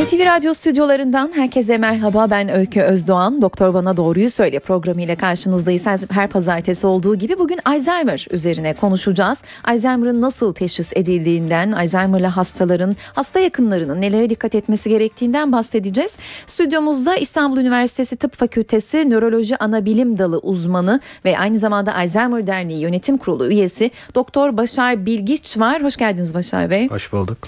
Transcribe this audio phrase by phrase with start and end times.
[0.00, 2.30] NTV Radyo stüdyolarından herkese merhaba.
[2.30, 3.42] Ben Öykü Özdoğan.
[3.42, 5.84] Doktor Bana Doğruyu Söyle programıyla karşınızdayız.
[6.10, 9.38] Her pazartesi olduğu gibi bugün Alzheimer üzerine konuşacağız.
[9.64, 16.16] Alzheimer'ın nasıl teşhis edildiğinden, Alzheimer'lı hastaların, hasta yakınlarının nelere dikkat etmesi gerektiğinden bahsedeceğiz.
[16.46, 23.16] Stüdyomuzda İstanbul Üniversitesi Tıp Fakültesi Nöroloji Anabilim Dalı uzmanı ve aynı zamanda Alzheimer Derneği Yönetim
[23.16, 25.82] Kurulu üyesi Doktor Başar Bilgiç var.
[25.82, 26.88] Hoş geldiniz Başar Bey.
[26.88, 27.38] Hoş bulduk.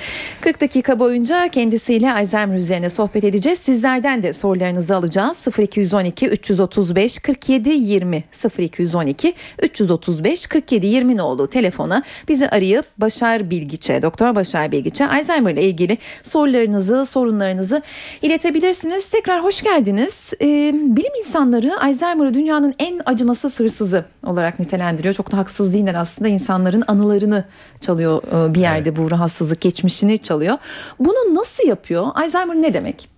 [0.40, 3.58] 40 dakika boyunca kendisiyle Alzheimer Alzheimer üzerine sohbet edeceğiz.
[3.58, 5.48] Sizlerden de sorularınızı alacağız.
[5.58, 8.24] 0212 335 47 20
[8.58, 15.62] 0212 335 47 20 nolu telefona bizi arayıp Başar Bilgiç'e, Doktor Başar Bilgiç'e Alzheimer ile
[15.62, 17.82] ilgili sorularınızı, sorunlarınızı
[18.22, 19.08] iletebilirsiniz.
[19.08, 20.32] Tekrar hoş geldiniz.
[20.40, 25.14] Ee, bilim insanları Alzheimer'ı dünyanın en acımasız hırsızı olarak nitelendiriyor.
[25.14, 27.44] Çok da haksız değiller aslında insanların anılarını
[27.80, 28.98] çalıyor e, bir yerde evet.
[28.98, 30.58] bu rahatsızlık geçmişini çalıyor.
[30.98, 32.06] Bunu nasıl yapıyor?
[32.14, 33.08] Alzheimer ne demek?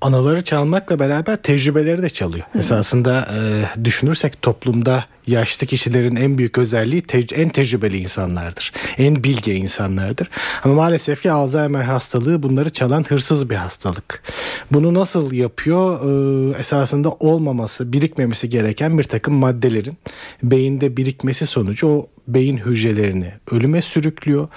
[0.00, 2.44] Anaları çalmakla beraber tecrübeleri de çalıyor.
[2.52, 2.58] Hı.
[2.58, 8.72] Esasında e, düşünürsek toplumda yaşlı kişilerin en büyük özelliği te- en tecrübeli insanlardır.
[8.98, 10.28] En bilge insanlardır.
[10.64, 14.22] Ama maalesef ki Alzheimer hastalığı bunları çalan hırsız bir hastalık.
[14.70, 16.00] Bunu nasıl yapıyor?
[16.00, 19.96] Ee, esasında olmaması, birikmemesi gereken bir takım maddelerin
[20.42, 24.48] beyinde birikmesi sonucu o beyin hücrelerini ölüme sürüklüyor.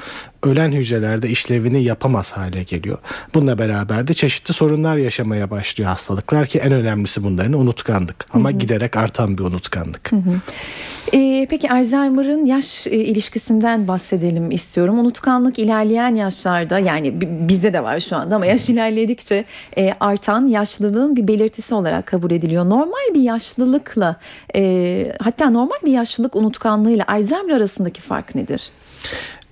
[0.44, 2.98] Ölen hücrelerde işlevini yapamaz hale geliyor.
[3.34, 8.26] Bununla beraber de çeşitli sorunlar yaşamaya başlıyor hastalıklar ki en önemlisi bunların unutkanlık.
[8.34, 8.58] Ama hı hı.
[8.58, 10.12] giderek artan bir unutkanlık.
[10.12, 10.42] Hı hı.
[11.14, 15.00] Ee, peki Alzheimer'ın yaş e, ilişkisinden bahsedelim istiyorum.
[15.00, 19.46] Unutkanlık ilerleyen yaşlarda yani bizde de var şu anda ama yaş ilerledikçe
[19.78, 22.66] e, artan yaşlılığın bir belirtisi olarak kabul ediliyor.
[22.70, 24.16] Normal bir yaşlılıkla
[24.56, 28.72] e, hatta normal bir yaşlılık unutkanlığıyla Alzheimer arasındaki fark nedir?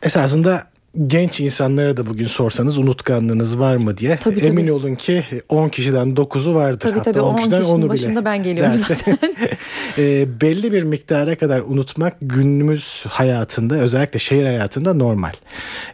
[0.03, 0.63] Esasında
[1.07, 4.71] genç insanlara da bugün sorsanız unutkanlığınız var mı diye tabii, emin tabii.
[4.71, 6.79] olun ki 10 kişiden 9'u vardır.
[6.79, 8.25] Tabii, Hatta tabii, 10 kişiden 10'u bile.
[8.25, 9.17] ben geliyorum derse, zaten.
[9.97, 15.33] e, belli bir miktara kadar unutmak günümüz hayatında özellikle şehir hayatında normal.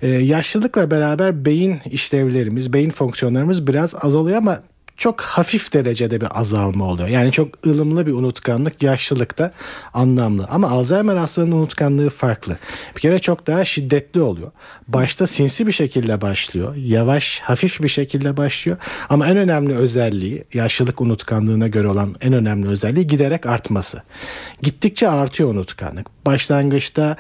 [0.01, 4.59] E, yaşlılıkla beraber beyin işlevlerimiz, beyin fonksiyonlarımız biraz azalıyor ama
[4.97, 7.07] çok hafif derecede bir azalma oluyor.
[7.07, 9.51] Yani çok ılımlı bir unutkanlık yaşlılıkta
[9.93, 10.45] anlamlı.
[10.49, 12.57] Ama Alzheimer hastalığının unutkanlığı farklı.
[12.95, 14.51] Bir kere çok daha şiddetli oluyor.
[14.87, 16.75] Başta sinsi bir şekilde başlıyor.
[16.75, 18.77] Yavaş, hafif bir şekilde başlıyor.
[19.09, 24.03] Ama en önemli özelliği, yaşlılık unutkanlığına göre olan en önemli özelliği giderek artması.
[24.61, 27.15] Gittikçe artıyor unutkanlık başlangıçta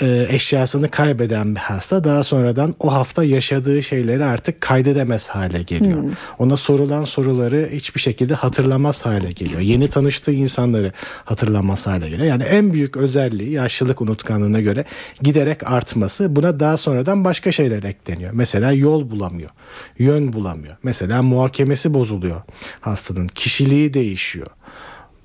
[0.00, 6.02] e, eşyasını kaybeden bir hasta daha sonradan o hafta yaşadığı şeyleri artık kaydedemez hale geliyor.
[6.02, 6.10] Hmm.
[6.38, 9.60] Ona sorulan soruları hiçbir şekilde hatırlamaz hale geliyor.
[9.60, 10.92] Yeni tanıştığı insanları
[11.24, 12.28] hatırlamaz hale geliyor.
[12.28, 14.84] Yani en büyük özelliği yaşlılık unutkanlığına göre
[15.22, 16.36] giderek artması.
[16.36, 18.30] Buna daha sonradan başka şeyler ekleniyor.
[18.32, 19.50] Mesela yol bulamıyor,
[19.98, 20.76] yön bulamıyor.
[20.82, 22.42] Mesela muhakemesi bozuluyor
[22.80, 24.46] hastanın, kişiliği değişiyor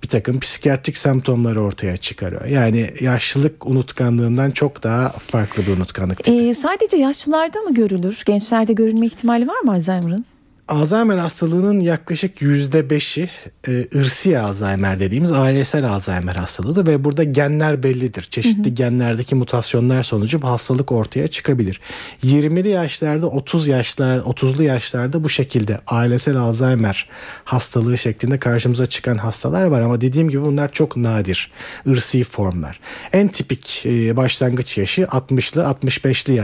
[0.03, 2.45] bir takım psikiyatrik semptomları ortaya çıkarıyor.
[2.45, 6.37] Yani yaşlılık unutkanlığından çok daha farklı bir unutkanlık tipi.
[6.37, 8.23] Ee, sadece yaşlılarda mı görülür?
[8.25, 10.25] Gençlerde görülme ihtimali var mı Alzheimer'ın?
[10.69, 13.29] Alzheimer hastalığının yaklaşık yüzde beşi
[13.67, 18.23] e, ırsi Alzheimer dediğimiz ailesel Alzheimer hastalığıdır ve burada genler bellidir.
[18.23, 18.73] Çeşitli hı hı.
[18.73, 21.79] genlerdeki mutasyonlar sonucu bu hastalık ortaya çıkabilir.
[22.23, 27.09] 20'li yaşlarda 30 yaşlar 30'lu yaşlarda bu şekilde ailesel Alzheimer
[27.43, 31.51] hastalığı şeklinde karşımıza çıkan hastalar var ama dediğim gibi bunlar çok nadir.
[31.87, 32.79] ırsi formlar.
[33.13, 36.43] En tipik e, başlangıç yaşı 60'lı 65'li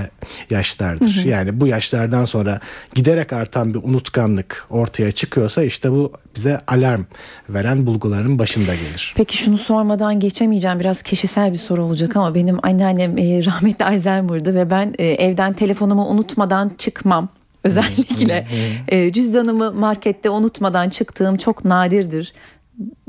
[0.49, 1.15] yaşlardır.
[1.15, 1.27] Hı hı.
[1.27, 2.59] Yani bu yaşlardan sonra
[2.95, 7.03] giderek artan bir unut unutkanlık ortaya çıkıyorsa işte bu bize alarm
[7.49, 9.13] veren bulguların başında gelir.
[9.17, 14.55] Peki şunu sormadan geçemeyeceğim biraz kişisel bir soru olacak ama benim anneannem e, rahmetli Alzheimer'dı
[14.55, 17.29] ve ben e, evden telefonumu unutmadan çıkmam.
[17.63, 18.47] Özellikle
[18.87, 22.33] e, cüzdanımı markette unutmadan çıktığım çok nadirdir.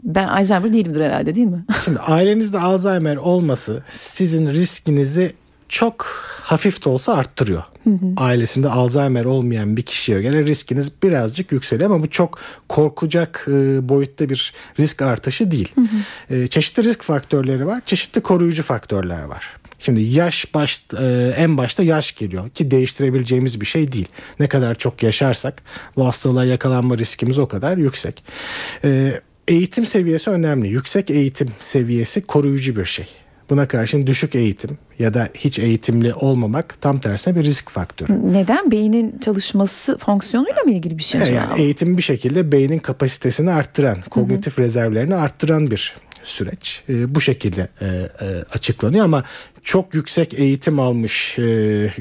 [0.02, 1.64] Ben Alzheimer değilimdir herhalde değil mi?
[1.84, 5.32] Şimdi ailenizde Alzheimer olması sizin riskinizi
[5.68, 6.06] çok
[6.42, 7.62] hafif de olsa arttırıyor.
[7.86, 8.12] Hı hı.
[8.16, 12.38] Ailesinde Alzheimer olmayan bir kişiye göre riskiniz birazcık yükseliyor ama bu çok
[12.68, 15.72] korkacak e, boyutta bir risk artışı değil.
[15.74, 16.34] Hı hı.
[16.34, 19.56] E, çeşitli risk faktörleri var, çeşitli koruyucu faktörler var.
[19.78, 24.08] Şimdi yaş baş, e, en başta yaş geliyor ki değiştirebileceğimiz bir şey değil.
[24.40, 25.62] Ne kadar çok yaşarsak
[25.96, 28.24] bu hastalığa yakalanma riskimiz o kadar yüksek.
[28.84, 30.68] E, eğitim seviyesi önemli.
[30.68, 33.06] Yüksek eğitim seviyesi koruyucu bir şey.
[33.50, 38.32] Buna karşın düşük eğitim ya da hiç eğitimli olmamak tam tersine bir risk faktörü.
[38.32, 38.70] Neden?
[38.70, 41.20] Beynin çalışması fonksiyonuyla mı ilgili bir şey?
[41.20, 44.64] Yani, yani eğitim bir şekilde beynin kapasitesini arttıran, kognitif Hı-hı.
[44.64, 46.82] rezervlerini arttıran bir süreç.
[46.88, 48.08] E, bu şekilde e, e,
[48.52, 49.24] açıklanıyor ama
[49.62, 51.92] çok yüksek eğitim almış e,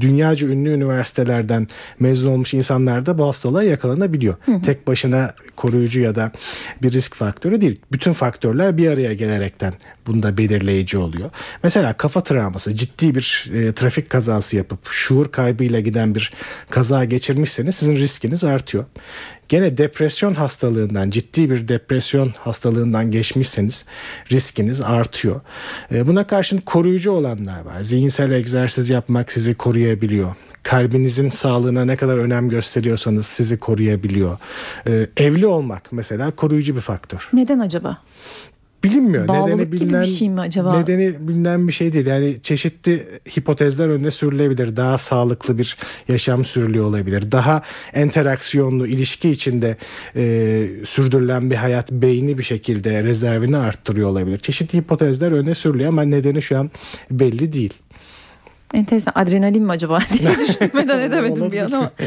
[0.00, 1.66] dünyaca ünlü üniversitelerden
[2.00, 4.34] mezun olmuş insanlar da bu hastalığa yakalanabiliyor.
[4.44, 4.62] Hı hı.
[4.62, 6.32] Tek başına koruyucu ya da
[6.82, 7.80] bir risk faktörü değil.
[7.92, 9.74] Bütün faktörler bir araya gelerekten
[10.06, 11.30] bunda belirleyici oluyor.
[11.62, 16.32] Mesela kafa travması ciddi bir e, trafik kazası yapıp şuur kaybıyla giden bir
[16.70, 18.84] kaza geçirmişseniz sizin riskiniz artıyor.
[19.52, 23.84] Gene depresyon hastalığından ciddi bir depresyon hastalığından geçmişseniz
[24.32, 25.40] riskiniz artıyor.
[25.90, 27.80] E, buna karşın koruyucu olanlar var.
[27.80, 34.38] Zihinsel egzersiz yapmak sizi koruyabiliyor kalbinizin sağlığına ne kadar önem gösteriyorsanız sizi koruyabiliyor.
[34.86, 37.28] Ee, evli olmak mesela koruyucu bir faktör.
[37.32, 37.98] Neden acaba?
[38.84, 39.28] Bilinmiyor.
[39.28, 40.78] Bağlılık nedeni bilinen, gibi bir şey mi acaba?
[40.78, 42.06] Nedeni bilinen bir şey değil.
[42.06, 43.06] Yani çeşitli
[43.36, 44.76] hipotezler önüne sürülebilir.
[44.76, 45.76] Daha sağlıklı bir
[46.08, 47.32] yaşam sürülüyor olabilir.
[47.32, 47.62] Daha
[47.92, 49.76] enteraksiyonlu, ilişki içinde
[50.16, 54.38] e, sürdürülen bir hayat beyni bir şekilde rezervini arttırıyor olabilir.
[54.38, 56.70] Çeşitli hipotezler öne sürülüyor ama nedeni şu an
[57.10, 57.74] belli değil.
[58.74, 61.90] Enteresan adrenalin mi acaba diye düşünmeden edemedim bir an ama.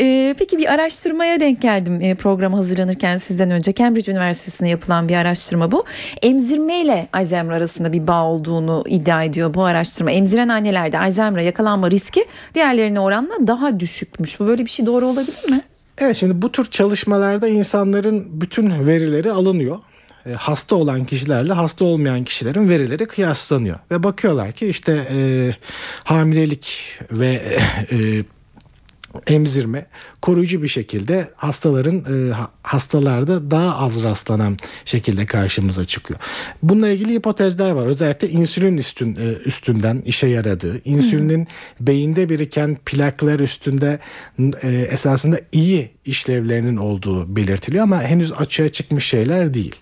[0.00, 3.74] Ee, peki bir araştırmaya denk geldim e, program hazırlanırken sizden önce.
[3.74, 5.84] Cambridge Üniversitesi'nde yapılan bir araştırma bu.
[6.22, 10.10] Emzirme ile Alzheimer arasında bir bağ olduğunu iddia ediyor bu araştırma.
[10.10, 12.24] Emziren annelerde Alzheimer'a yakalanma riski
[12.54, 14.40] diğerlerine oranla daha düşükmüş.
[14.40, 15.60] Bu böyle bir şey doğru olabilir mi?
[15.98, 19.78] Evet şimdi bu tür çalışmalarda insanların bütün verileri alınıyor
[20.34, 25.50] hasta olan kişilerle hasta olmayan kişilerin verileri kıyaslanıyor ve bakıyorlar ki işte e,
[26.04, 27.42] hamilelik ve
[27.90, 28.24] e,
[29.26, 29.86] emzirme
[30.22, 36.20] koruyucu bir şekilde hastaların e, hastalarda daha az rastlanan şekilde karşımıza çıkıyor.
[36.62, 37.86] Bununla ilgili hipotezler var.
[37.86, 41.86] Özellikle insülin üstün, e, üstünden işe yaradığı, insülinin hmm.
[41.86, 43.98] beyinde biriken plaklar üstünde
[44.62, 49.76] e, esasında iyi işlevlerinin olduğu belirtiliyor ama henüz açığa çıkmış şeyler değil.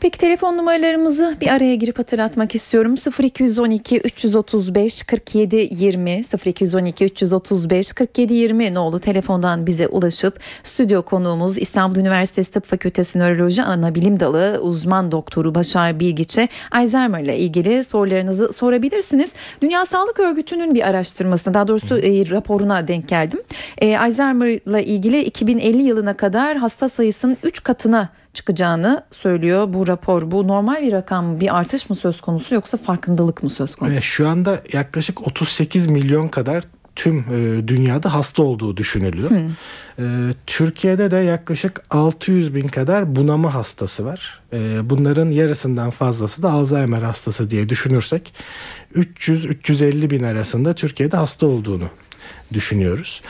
[0.00, 2.94] Peki telefon numaralarımızı bir araya girip hatırlatmak istiyorum.
[3.22, 11.96] 0212 335 47 20 0212 335 47 20 nolu telefondan bize ulaşıp stüdyo konuğumuz İstanbul
[11.96, 19.34] Üniversitesi Tıp Fakültesi Nöroloji Anabilim Dalı uzman doktoru Başar Bilgiç'e Alzheimer ile ilgili sorularınızı sorabilirsiniz.
[19.62, 23.40] Dünya Sağlık Örgütü'nün bir araştırmasına daha doğrusu e, raporuna denk geldim.
[23.78, 30.30] E, Alzheimer ile ilgili 2050 yılına kadar hasta sayısının 3 katına çıkacağını söylüyor bu rapor.
[30.30, 33.92] Bu normal bir rakam bir artış mı söz konusu yoksa farkındalık mı söz konusu?
[33.92, 36.64] Evet, şu anda yaklaşık 38 milyon kadar
[36.96, 39.30] tüm e, dünyada hasta olduğu düşünülüyor.
[39.30, 39.50] Hmm.
[39.98, 40.04] E,
[40.46, 44.40] Türkiye'de de yaklaşık 600 bin kadar bunama hastası var.
[44.52, 48.34] E, bunların yarısından fazlası da Alzheimer hastası diye düşünürsek
[48.94, 51.88] 300-350 bin arasında Türkiye'de hasta olduğunu
[52.52, 53.22] düşünüyoruz.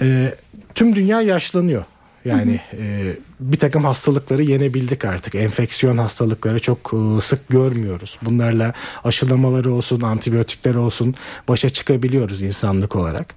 [0.00, 0.34] E,
[0.74, 1.84] tüm dünya yaşlanıyor.
[2.24, 5.34] Yani e, bir takım hastalıkları yenebildik artık.
[5.34, 8.18] Enfeksiyon hastalıkları çok e, sık görmüyoruz.
[8.22, 8.72] Bunlarla
[9.04, 11.14] aşılamaları olsun, antibiyotikler olsun
[11.48, 13.34] başa çıkabiliyoruz insanlık olarak.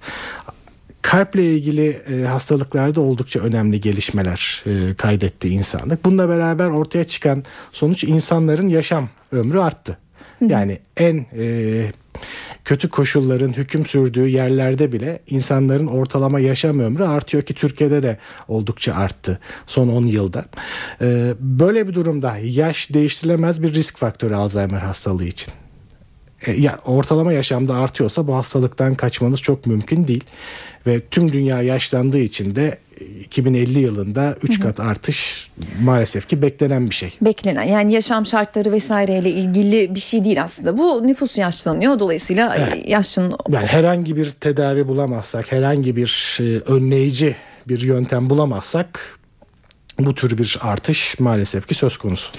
[1.02, 6.04] Kalple ilgili e, hastalıklarda oldukça önemli gelişmeler e, kaydetti insanlık.
[6.04, 9.98] Bununla beraber ortaya çıkan sonuç insanların yaşam ömrü arttı.
[10.40, 11.92] Yani en e,
[12.64, 18.18] kötü koşulların hüküm sürdüğü yerlerde bile insanların ortalama yaşam ömrü artıyor ki Türkiye'de de
[18.48, 20.44] oldukça arttı son 10 yılda.
[21.00, 25.54] Ee, böyle bir durumda yaş değiştirilemez bir risk faktörü Alzheimer hastalığı için.
[26.46, 30.24] E, ya ortalama yaşamda artıyorsa bu hastalıktan kaçmanız çok mümkün değil
[30.86, 32.78] ve tüm dünya yaşlandığı için de
[33.20, 35.50] 2050 yılında 3 kat artış
[35.82, 37.16] maalesef ki beklenen bir şey.
[37.20, 40.78] Beklenen yani yaşam şartları vesaireyle ilgili bir şey değil aslında.
[40.78, 42.88] Bu nüfus yaşlanıyor dolayısıyla evet.
[42.88, 43.36] yaşın...
[43.48, 47.36] Yani herhangi bir tedavi bulamazsak, herhangi bir e, önleyici
[47.68, 49.18] bir yöntem bulamazsak
[49.98, 52.30] bu tür bir artış maalesef ki söz konusu.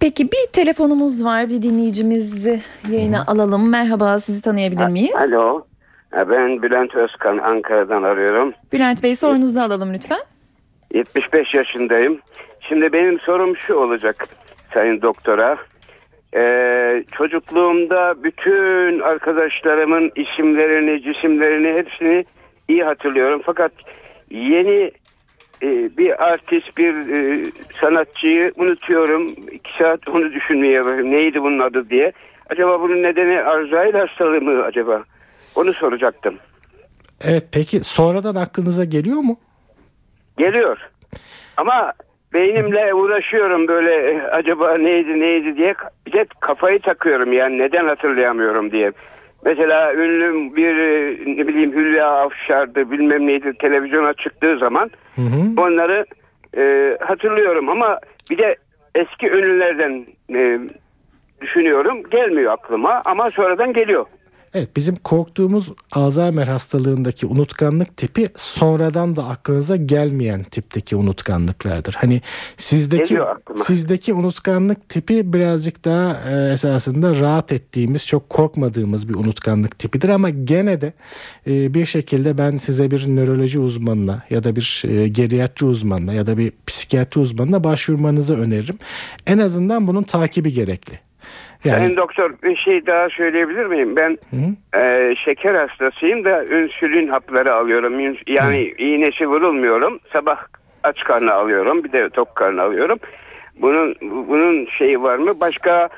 [0.00, 3.68] Peki bir telefonumuz var bir dinleyicimizi yayına alalım.
[3.68, 5.14] Merhaba sizi tanıyabilir miyiz?
[5.14, 5.69] Alo.
[6.12, 8.52] Ben Bülent Özkan Ankara'dan arıyorum.
[8.72, 10.20] Bülent Bey sorunuzu alalım lütfen.
[10.94, 12.18] 75 yaşındayım.
[12.60, 14.28] Şimdi benim sorum şu olacak
[14.74, 15.56] sayın doktora.
[16.36, 22.24] Ee, çocukluğumda bütün arkadaşlarımın isimlerini, cisimlerini hepsini
[22.68, 23.42] iyi hatırlıyorum.
[23.44, 23.72] Fakat
[24.30, 24.90] yeni
[25.62, 27.44] e, bir artist, bir e,
[27.80, 29.28] sanatçıyı unutuyorum.
[29.28, 30.82] İki saat onu düşünmeye.
[30.82, 32.12] Neydi bunun adı diye.
[32.50, 35.04] Acaba bunun nedeni Alzheimer hastalığı mı acaba?
[35.60, 36.34] Onu soracaktım.
[37.24, 39.38] Evet peki sonradan aklınıza geliyor mu?
[40.38, 40.78] Geliyor.
[41.56, 41.92] Ama
[42.32, 45.74] beynimle uğraşıyorum böyle acaba neydi neydi diye
[46.06, 48.92] bir de kafayı takıyorum yani neden hatırlayamıyorum diye.
[49.44, 50.74] Mesela ünlü bir
[51.38, 55.62] ne bileyim Hülya Avşar'dı bilmem neydi televizyona çıktığı zaman hı hı.
[55.62, 56.06] onları
[56.56, 57.98] e, hatırlıyorum ama
[58.30, 58.56] bir de
[58.94, 60.60] eski ünlülerden e,
[61.40, 62.02] düşünüyorum.
[62.10, 64.06] Gelmiyor aklıma ama sonradan geliyor.
[64.54, 71.94] Evet bizim korktuğumuz Alzheimer hastalığındaki unutkanlık tipi sonradan da aklınıza gelmeyen tipteki unutkanlıklardır.
[71.94, 72.22] Hani
[72.56, 73.18] sizdeki
[73.64, 80.30] sizdeki unutkanlık tipi birazcık daha e, esasında rahat ettiğimiz, çok korkmadığımız bir unutkanlık tipidir ama
[80.30, 80.92] gene de
[81.46, 86.26] e, bir şekilde ben size bir nöroloji uzmanına ya da bir e, geriatri uzmanına ya
[86.26, 88.78] da bir psikiyatri uzmanına başvurmanızı öneririm.
[89.26, 91.09] En azından bunun takibi gerekli.
[91.64, 93.96] Sayın doktor bir şey daha söyleyebilir miyim?
[93.96, 94.18] Ben
[94.76, 98.00] e, şeker hastasıyım da insülin hapları alıyorum.
[98.26, 100.00] Yani iğnesi vurulmuyorum.
[100.12, 100.36] Sabah
[100.82, 101.84] aç karnı alıyorum.
[101.84, 102.98] Bir de tok karnı alıyorum.
[103.60, 103.94] Bunun
[104.28, 105.40] bunun şeyi var mı?
[105.40, 105.88] Başka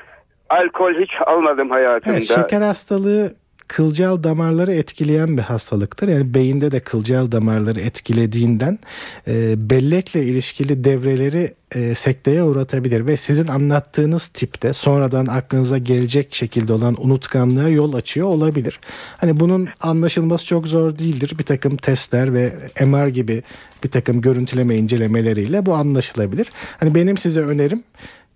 [0.49, 2.17] alkol hiç almadım hayatımda.
[2.17, 3.35] Evet, şeker hastalığı
[3.73, 6.07] kılcal damarları etkileyen bir hastalıktır.
[6.07, 8.79] Yani beyinde de kılcal damarları etkilediğinden
[9.27, 16.73] e, bellekle ilişkili devreleri e, sekteye uğratabilir ve sizin anlattığınız tipte sonradan aklınıza gelecek şekilde
[16.73, 18.79] olan unutkanlığa yol açıyor olabilir.
[19.17, 21.35] Hani bunun anlaşılması çok zor değildir.
[21.39, 22.53] Bir takım testler ve
[22.85, 23.43] MR gibi
[23.83, 26.51] bir takım görüntüleme incelemeleriyle bu anlaşılabilir.
[26.79, 27.83] Hani benim size önerim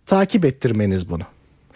[0.06, 1.24] takip ettirmeniz bunu.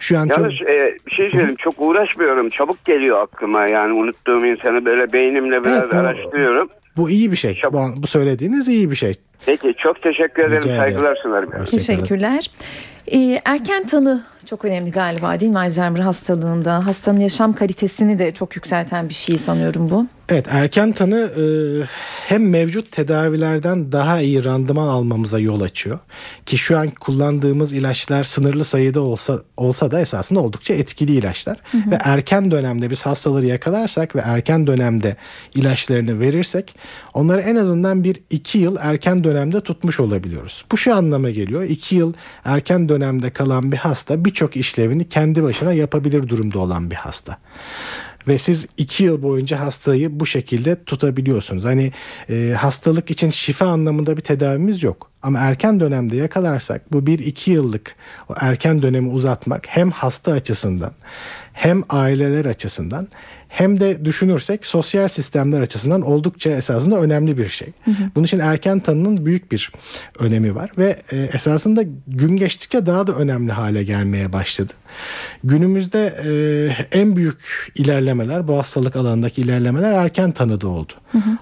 [0.02, 2.48] Şu an çok Yalnız e, bir şey söyleyeyim çok uğraşmıyorum.
[2.48, 6.68] Çabuk geliyor aklıma yani unuttuğum insanı böyle beynimle biraz Evet, bu- araştırıyorum.
[6.96, 7.54] bu iyi bir şey.
[7.54, 9.14] Çok- Bu, bu söylediğiniz iyi bir şey.
[9.46, 10.62] Peki çok teşekkür ederim.
[10.62, 11.64] Rica Saygılar sunarım.
[11.64, 12.50] Teşekkürler.
[13.12, 16.86] Ee, erken tanı çok önemli galiba değil mi Alzheimer hastalığında?
[16.86, 20.06] Hastanın yaşam kalitesini de çok yükselten bir şey sanıyorum bu.
[20.28, 21.44] Evet erken tanı e,
[22.26, 25.98] hem mevcut tedavilerden daha iyi randıman almamıza yol açıyor.
[26.46, 31.58] Ki şu an kullandığımız ilaçlar sınırlı sayıda olsa olsa da esasında oldukça etkili ilaçlar.
[31.74, 35.16] Ve erken dönemde biz hastaları yakalarsak ve erken dönemde
[35.54, 36.74] ilaçlarını verirsek
[37.14, 40.64] onları en azından bir iki yıl erken dönemde tutmuş olabiliyoruz.
[40.72, 41.62] Bu şu anlama geliyor.
[41.62, 42.12] iki yıl
[42.44, 47.38] erken dönemde kalan bir hasta birçok işlevini kendi başına yapabilir durumda olan bir hasta
[48.28, 51.64] ve siz iki yıl boyunca hastayı bu şekilde tutabiliyorsunuz.
[51.64, 51.92] Hani
[52.30, 55.10] e, hastalık için şifa anlamında bir tedavimiz yok.
[55.22, 57.94] Ama erken dönemde yakalarsak bu bir iki yıllık
[58.28, 60.92] o erken dönemi uzatmak hem hasta açısından
[61.52, 63.08] hem aileler açısından
[63.52, 67.68] hem de düşünürsek sosyal sistemler açısından oldukça esasında önemli bir şey.
[68.14, 69.72] Bunun için erken tanının büyük bir
[70.18, 74.72] önemi var ve e, esasında gün geçtikçe daha da önemli hale gelmeye başladı.
[75.44, 76.30] Günümüzde e,
[76.98, 80.92] en büyük ilerlemeler bu hastalık alanındaki ilerlemeler erken tanıda oldu.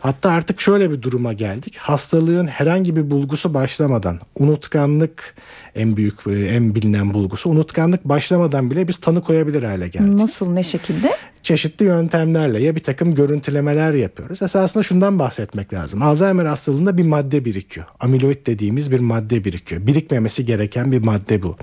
[0.00, 1.76] Hatta artık şöyle bir duruma geldik.
[1.76, 5.35] Hastalığın herhangi bir bulgusu başlamadan unutkanlık
[5.75, 10.50] en büyük e, en bilinen bulgusu unutkanlık başlamadan bile biz tanı koyabilir hale geldik Nasıl
[10.52, 11.17] ne şekilde?
[11.42, 14.42] Çeşitli yöntemlerle ya bir takım görüntülemeler yapıyoruz.
[14.42, 16.02] Esasında şundan bahsetmek lazım.
[16.02, 17.87] Alzheimer hastalığında bir madde birikiyor.
[18.00, 19.87] Amiloid dediğimiz bir madde birikiyor.
[19.87, 21.56] Birikmemesi gereken bir madde bu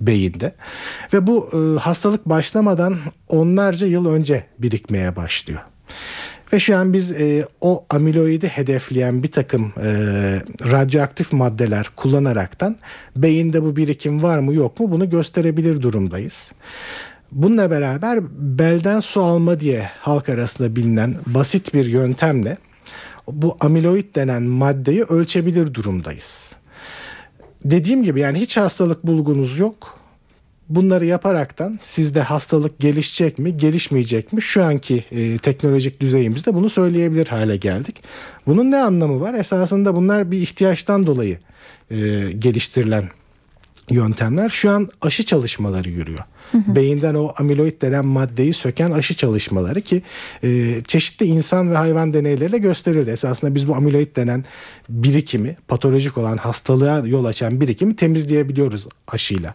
[0.00, 0.54] beyinde.
[1.12, 2.98] Ve bu e, hastalık başlamadan
[3.28, 5.60] onlarca yıl önce birikmeye başlıyor.
[6.52, 9.90] Ve şu an biz e, o amiloidi hedefleyen bir takım e,
[10.70, 12.76] radyoaktif maddeler kullanaraktan
[13.16, 16.52] beyinde bu birikim var mı yok mu bunu gösterebilir durumdayız.
[17.32, 18.20] Bununla beraber
[18.58, 22.56] belden su alma diye halk arasında bilinen basit bir yöntemle
[23.28, 26.52] bu amiloid denen maddeyi ölçebilir durumdayız.
[27.64, 29.98] Dediğim gibi yani hiç hastalık bulgunuz yok.
[30.68, 34.42] Bunları yaparaktan sizde hastalık gelişecek mi, gelişmeyecek mi?
[34.42, 38.02] Şu anki e, teknolojik düzeyimizde bunu söyleyebilir hale geldik.
[38.46, 39.34] Bunun ne anlamı var?
[39.34, 41.38] Esasında bunlar bir ihtiyaçtan dolayı
[41.90, 41.96] e,
[42.38, 43.08] geliştirilen
[43.92, 44.48] yöntemler.
[44.48, 46.24] Şu an aşı çalışmaları yürüyor.
[46.54, 50.02] Beyinden o amiloid denen maddeyi söken aşı çalışmaları ki
[50.44, 53.10] e, çeşitli insan ve hayvan deneyleriyle gösterildi.
[53.10, 54.44] Esasında biz bu amiloid denen
[54.88, 59.54] birikimi, patolojik olan hastalığa yol açan birikimi temizleyebiliyoruz aşıyla.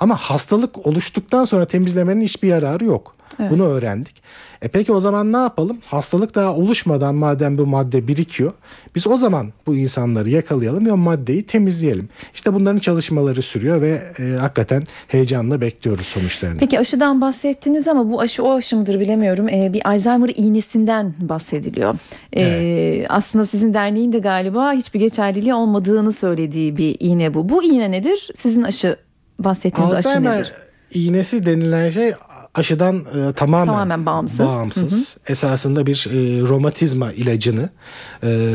[0.00, 3.17] Ama hastalık oluştuktan sonra temizlemenin hiçbir yararı yok.
[3.50, 4.22] Bunu öğrendik.
[4.62, 5.78] E peki o zaman ne yapalım?
[5.86, 8.52] Hastalık daha oluşmadan madem bu madde birikiyor.
[8.94, 12.08] Biz o zaman bu insanları yakalayalım ve o maddeyi temizleyelim.
[12.34, 16.58] İşte bunların çalışmaları sürüyor ve e, hakikaten heyecanla bekliyoruz sonuçlarını.
[16.58, 19.48] Peki aşıdan bahsettiniz ama bu aşı o aşı mıdır bilemiyorum.
[19.48, 21.94] Ee, bir Alzheimer iğnesinden bahsediliyor.
[22.36, 27.48] Ee, Aslında sizin derneğin de galiba hiçbir geçerliliği olmadığını söylediği bir iğne bu.
[27.48, 28.30] Bu iğne nedir?
[28.36, 28.96] Sizin aşı
[29.38, 30.52] bahsettiğiniz aşı Alzheimer nedir?
[30.94, 32.12] iğnesi denilen şey
[32.58, 34.38] aşıdan e, tamamen, Tamamen bağımsız.
[34.46, 35.16] bağımsız.
[35.28, 37.68] Esasında bir e, romatizma ilacını
[38.22, 38.52] e,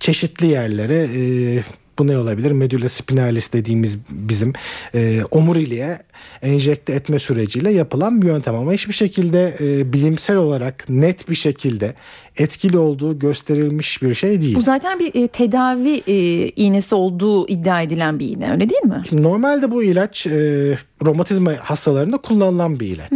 [0.00, 1.62] çeşitli yerlere e,
[1.98, 2.50] Bu ne olabilir?
[2.50, 4.52] Medulla spinalis dediğimiz bizim
[4.94, 5.98] e, omuriliğe
[6.42, 11.94] enjekte etme süreciyle yapılan bir yöntem ama hiçbir şekilde e, bilimsel olarak net bir şekilde
[12.36, 14.54] etkili olduğu gösterilmiş bir şey değil.
[14.56, 19.02] Bu zaten bir e, tedavi e, iğnesi olduğu iddia edilen bir iğne öyle değil mi?
[19.08, 23.12] Şimdi normalde bu ilaç e, romatizma hastalarında kullanılan bir ilaç.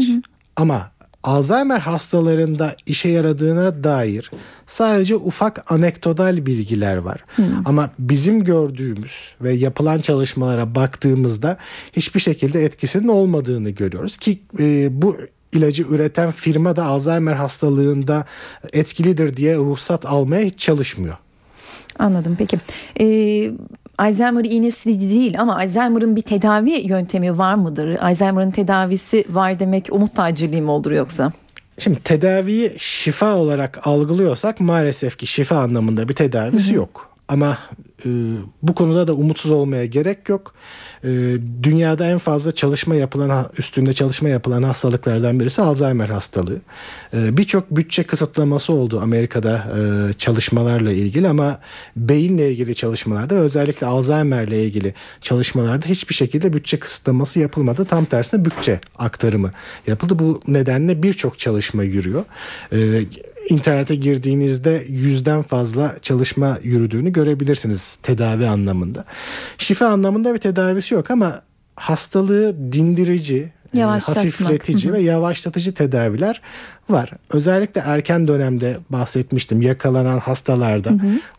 [0.57, 0.91] Ama
[1.23, 4.31] Alzheimer hastalarında işe yaradığına dair
[4.67, 7.25] sadece ufak anekdotal bilgiler var.
[7.65, 11.57] Ama bizim gördüğümüz ve yapılan çalışmalara baktığımızda
[11.93, 15.17] hiçbir şekilde etkisinin olmadığını görüyoruz ki e, bu
[15.53, 18.25] ilacı üreten firma da Alzheimer hastalığında
[18.73, 21.17] etkilidir diye ruhsat almaya hiç çalışmıyor.
[21.99, 22.61] Anladım peki.
[23.01, 23.51] Ee,
[24.01, 27.99] Alzheimer iğnesi değil ama Alzheimer'ın bir tedavi yöntemi var mıdır?
[28.01, 31.33] Alzheimer'ın tedavisi var demek umut tacirliği mi olur yoksa?
[31.79, 37.11] Şimdi tedaviyi şifa olarak algılıyorsak maalesef ki şifa anlamında bir tedavisi yok.
[37.29, 37.59] Ama
[38.05, 38.09] e,
[38.63, 40.55] bu konuda da umutsuz olmaya gerek yok.
[41.05, 41.09] E,
[41.63, 46.61] dünyada en fazla çalışma yapılan üstünde çalışma yapılan hastalıklardan birisi Alzheimer hastalığı.
[47.15, 51.59] E, Birçok bütçe kısıtlaması oldu Amerika'da e, çalışmalarla ilgili ama
[51.97, 57.85] beyinle ilgili çalışmalarda özellikle Alzheimer'le ilgili çalışmalarda hiçbir şekilde bütçe kısıtlaması yapılmadı.
[57.85, 59.53] Tam tersine bütçe aktarımı
[59.87, 60.19] yapıldı.
[60.19, 62.25] Bu nedenle birçok çalışma yürüyor.
[63.49, 69.05] İnternete girdiğinizde yüzden fazla çalışma yürüdüğünü görebilirsiniz tedavi anlamında.
[69.59, 71.43] Şifa anlamında bir tedavisi yok ama
[71.77, 76.41] hastalığı dindirici, e, hafifletici ve yavaşlatıcı tedaviler
[76.93, 77.11] var.
[77.31, 79.63] Özellikle erken dönemde bahsetmiştim.
[79.63, 80.91] Yakalanan hastalarda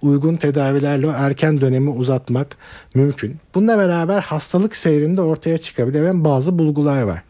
[0.01, 2.47] uygun tedavilerle erken dönemi uzatmak
[2.93, 3.37] mümkün.
[3.55, 7.23] Bununla beraber hastalık seyrinde ortaya çıkabilen bazı bulgular var.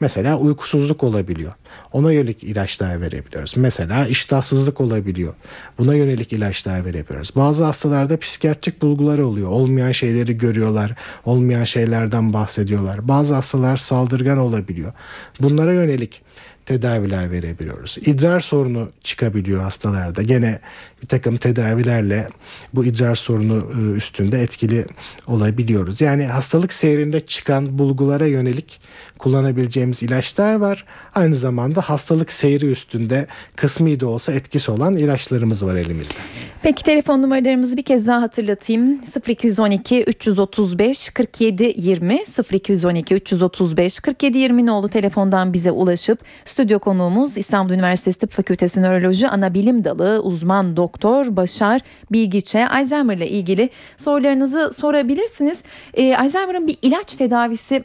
[0.00, 1.52] Mesela uykusuzluk olabiliyor.
[1.92, 3.54] Ona yönelik ilaçlar verebiliyoruz.
[3.56, 5.34] Mesela iştahsızlık olabiliyor.
[5.78, 7.30] Buna yönelik ilaçlar verebiliyoruz.
[7.36, 9.48] Bazı hastalarda psikiyatrik bulgular oluyor.
[9.48, 10.94] Olmayan şeyleri görüyorlar.
[11.24, 13.08] Olmayan şeylerden bahsediyorlar.
[13.08, 14.92] Bazı hastalar saldırgan olabiliyor.
[15.40, 16.22] Bunlara yönelik
[16.66, 17.98] tedaviler verebiliyoruz.
[17.98, 20.22] İdrar sorunu çıkabiliyor hastalarda.
[20.22, 20.60] Gene
[21.06, 22.28] bir takım tedavilerle
[22.74, 24.84] bu idrar sorunu e, üstünde etkili
[25.26, 26.00] olabiliyoruz.
[26.00, 28.80] Yani hastalık seyrinde çıkan bulgulara yönelik
[29.18, 30.84] kullanabileceğimiz ilaçlar var.
[31.14, 33.26] Aynı zamanda hastalık seyri üstünde
[33.56, 36.18] kısmi de olsa etkisi olan ilaçlarımız var elimizde.
[36.62, 39.00] Peki telefon numaralarımızı bir kez daha hatırlatayım.
[39.28, 47.72] 0212 335 47 20 0212 335 47 20 nolu telefondan bize ulaşıp stüdyo konuğumuz İstanbul
[47.72, 51.80] Üniversitesi Tıp Fakültesi Nöroloji Ana Bilim Dalı uzman doktor Başar
[52.12, 55.62] Bilgiç'e Alzheimer ile ilgili sorularınızı sorabilirsiniz.
[55.94, 57.84] Ee, Alzheimer'ın bir ilaç tedavisi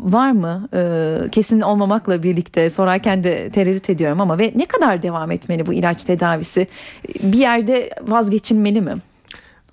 [0.00, 0.68] var mı?
[0.74, 5.72] Ee, kesin olmamakla birlikte sorarken de tereddüt ediyorum ama ve ne kadar devam etmeli bu
[5.72, 6.66] ilaç tedavisi?
[7.22, 8.94] Bir yerde vazgeçilmeli mi?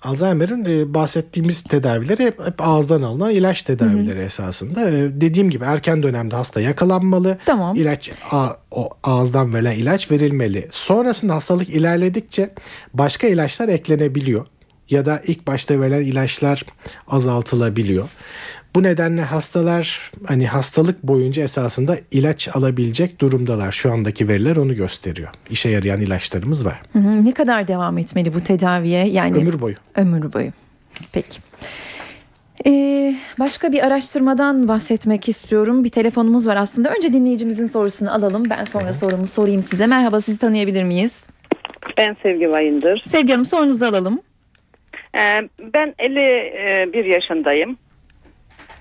[0.02, 4.90] Alzheimer'ın e, bahsettiğimiz tedavileri hep, hep ağızdan alınan ilaç tedavileri esasında.
[4.90, 7.38] E, dediğim gibi erken dönemde hasta yakalanmalı.
[7.46, 7.76] Tamam.
[7.76, 10.68] İlaç a, o ağızdan verilen ilaç verilmeli.
[10.70, 12.54] Sonrasında hastalık ilerledikçe
[12.94, 14.46] başka ilaçlar eklenebiliyor
[14.90, 16.64] ya da ilk başta verilen ilaçlar
[17.08, 18.08] azaltılabiliyor.
[18.74, 23.72] Bu nedenle hastalar hani hastalık boyunca esasında ilaç alabilecek durumdalar.
[23.72, 25.28] Şu andaki veriler onu gösteriyor.
[25.50, 26.80] İşe yarayan ilaçlarımız var.
[26.92, 27.24] Hı hı.
[27.24, 29.06] Ne kadar devam etmeli bu tedaviye?
[29.06, 29.74] Yani Ömür boyu.
[29.96, 30.50] Ömür boyu.
[31.12, 31.40] Peki.
[32.66, 35.84] Ee, başka bir araştırmadan bahsetmek istiyorum.
[35.84, 36.94] Bir telefonumuz var aslında.
[36.96, 38.42] Önce dinleyicimizin sorusunu alalım.
[38.50, 39.86] Ben sonra sorumu sorayım size.
[39.86, 41.26] Merhaba sizi tanıyabilir miyiz?
[41.98, 43.02] Ben Sevgi Bayındır.
[43.04, 44.20] Sevgi Hanım sorunuzu alalım.
[45.16, 47.76] Ee, ben 51 yaşındayım.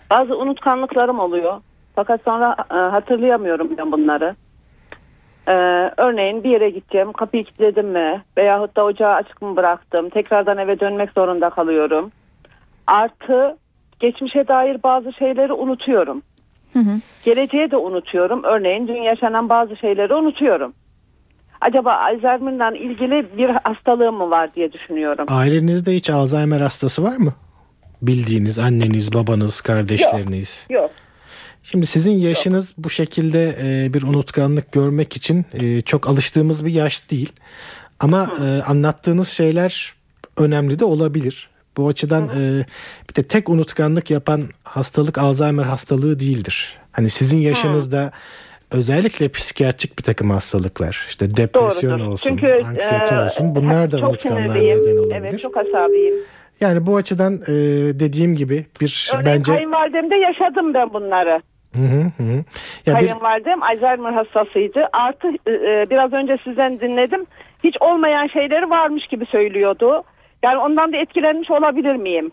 [0.09, 1.61] Bazı unutkanlıklarım oluyor.
[1.95, 4.35] Fakat sonra e, hatırlayamıyorum ben bunları.
[5.49, 10.57] Ee, örneğin bir yere gideceğim, kapıyı kilitledim mi veyahut da ocağı açık mı bıraktım, tekrardan
[10.57, 12.11] eve dönmek zorunda kalıyorum.
[12.87, 13.57] Artı
[13.99, 16.21] geçmişe dair bazı şeyleri unutuyorum.
[16.73, 16.99] Hı hı.
[17.25, 18.43] Geleceğe de unutuyorum.
[18.43, 20.73] Örneğin dün yaşanan bazı şeyleri unutuyorum.
[21.61, 25.25] Acaba Alzheimer'la ilgili bir hastalığım mı var diye düşünüyorum.
[25.29, 27.33] Ailenizde hiç Alzheimer hastası var mı?
[28.01, 30.67] Bildiğiniz anneniz, babanız, kardeşleriniz.
[30.69, 30.91] Yok.
[31.63, 37.11] Şimdi sizin yaşınız bu şekilde e, bir unutkanlık görmek için e, çok alıştığımız bir yaş
[37.11, 37.31] değil.
[37.99, 39.93] Ama e, anlattığınız şeyler
[40.37, 41.49] önemli de olabilir.
[41.77, 42.65] Bu açıdan e,
[43.09, 46.77] bir de tek unutkanlık yapan hastalık Alzheimer hastalığı değildir.
[46.91, 48.11] Hani sizin yaşınızda
[48.71, 52.11] özellikle psikiyatrik bir takım hastalıklar işte depresyon Doğrudur.
[52.11, 55.15] olsun, Çünkü anksiyete e, olsun bunlar da unutkanlığa neden olabilir.
[55.15, 56.15] Evet çok asabiyim.
[56.61, 57.53] Yani bu açıdan e,
[57.99, 61.41] dediğim gibi bir Örneğin bence kayınvalidemde yaşadım ben bunları.
[61.75, 62.43] Hı hı hı.
[62.85, 64.87] Ya bir, Kayınvalidem Alzheimer hastasıydı.
[64.93, 67.25] Artı e, e, biraz önce sizden dinledim.
[67.63, 70.03] Hiç olmayan şeyleri varmış gibi söylüyordu.
[70.43, 72.31] Yani ondan da etkilenmiş olabilir miyim?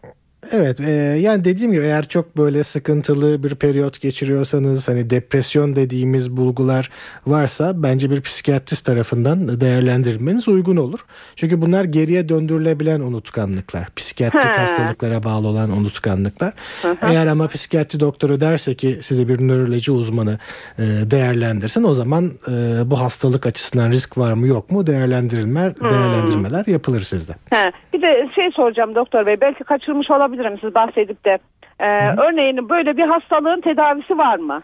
[0.53, 6.37] Evet e, yani dediğim gibi eğer çok böyle sıkıntılı bir periyot geçiriyorsanız hani depresyon dediğimiz
[6.37, 6.91] bulgular
[7.27, 11.01] varsa bence bir psikiyatrist tarafından değerlendirilmeniz uygun olur.
[11.37, 13.89] Çünkü bunlar geriye döndürülebilen unutkanlıklar.
[13.97, 14.49] Psikiyatrik He.
[14.49, 16.55] hastalıklara bağlı olan unutkanlıklar.
[17.03, 20.39] Eğer ama psikiyatri doktoru derse ki size bir nöroloji uzmanı
[20.79, 22.53] e, değerlendirsin o zaman e,
[22.91, 27.33] bu hastalık açısından risk var mı yok mu değerlendirilmeler, değerlendirmeler yapılır sizde.
[27.51, 27.73] He.
[27.93, 31.39] Bir de şey soracağım doktor bey belki kaçırmış olabilirim siz bahsedip de.
[31.81, 34.63] Ee, örneğin böyle bir hastalığın tedavisi var mı?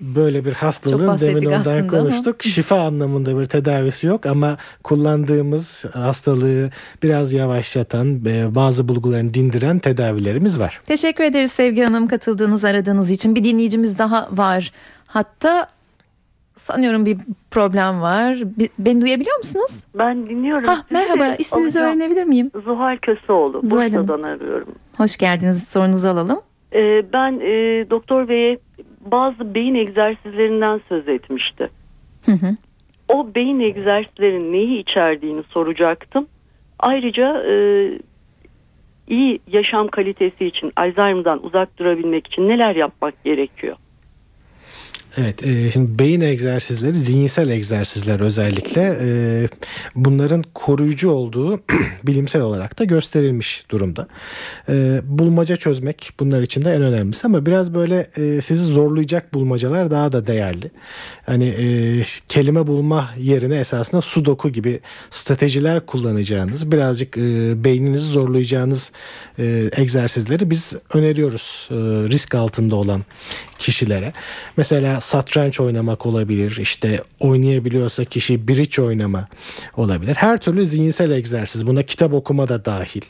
[0.00, 1.88] böyle bir hastalığın demin ondan aslında ama.
[1.90, 2.42] konuştuk.
[2.42, 6.70] Şifa anlamında bir tedavisi yok ama kullandığımız hastalığı
[7.02, 10.80] biraz yavaşlatan bazı bulgularını dindiren tedavilerimiz var.
[10.86, 13.34] Teşekkür ederiz Sevgi Hanım katıldığınız aradığınız için.
[13.34, 14.72] Bir dinleyicimiz daha var.
[15.06, 15.68] Hatta
[16.56, 17.16] sanıyorum bir
[17.50, 18.38] problem var.
[18.78, 19.84] Beni duyabiliyor musunuz?
[19.94, 20.68] Ben dinliyorum.
[20.68, 21.86] Hah, merhaba isminizi Alacağım.
[21.86, 22.50] öğrenebilir miyim?
[22.64, 23.60] Zuhal Köseoğlu.
[23.66, 24.08] Zuhal Hanım.
[24.08, 24.74] Bursa'dan arıyorum.
[24.96, 26.40] Hoş geldiniz sorunuzu alalım.
[26.74, 27.50] Ee, ben e,
[27.90, 28.58] doktor beye
[29.00, 31.70] bazı beyin egzersizlerinden söz etmişti.
[32.26, 32.56] Hı hı.
[33.08, 36.26] O beyin egzersizlerin neyi içerdiğini soracaktım.
[36.78, 37.54] Ayrıca e,
[39.08, 43.76] iyi yaşam kalitesi için Alzheimer'dan uzak durabilmek için neler yapmak gerekiyor?
[45.18, 49.08] Evet, e, şimdi beyin egzersizleri, zihinsel egzersizler özellikle e,
[49.94, 51.60] bunların koruyucu olduğu
[52.04, 54.08] bilimsel olarak da gösterilmiş durumda.
[54.68, 59.90] E, bulmaca çözmek bunlar için de en önemlisi ama biraz böyle e, sizi zorlayacak bulmacalar
[59.90, 60.70] daha da değerli.
[61.26, 61.66] Hani e,
[62.28, 68.92] kelime bulma yerine esasında sudoku gibi stratejiler kullanacağınız, birazcık e, beyninizi zorlayacağınız
[69.38, 71.74] e, egzersizleri biz öneriyoruz e,
[72.10, 73.04] risk altında olan
[73.58, 74.12] kişilere.
[74.56, 76.58] Mesela satranç oynamak olabilir.
[76.60, 79.28] işte oynayabiliyorsa kişi bridge oynama
[79.76, 80.14] olabilir.
[80.14, 81.66] Her türlü zihinsel egzersiz.
[81.66, 83.02] Buna kitap okuma da dahil.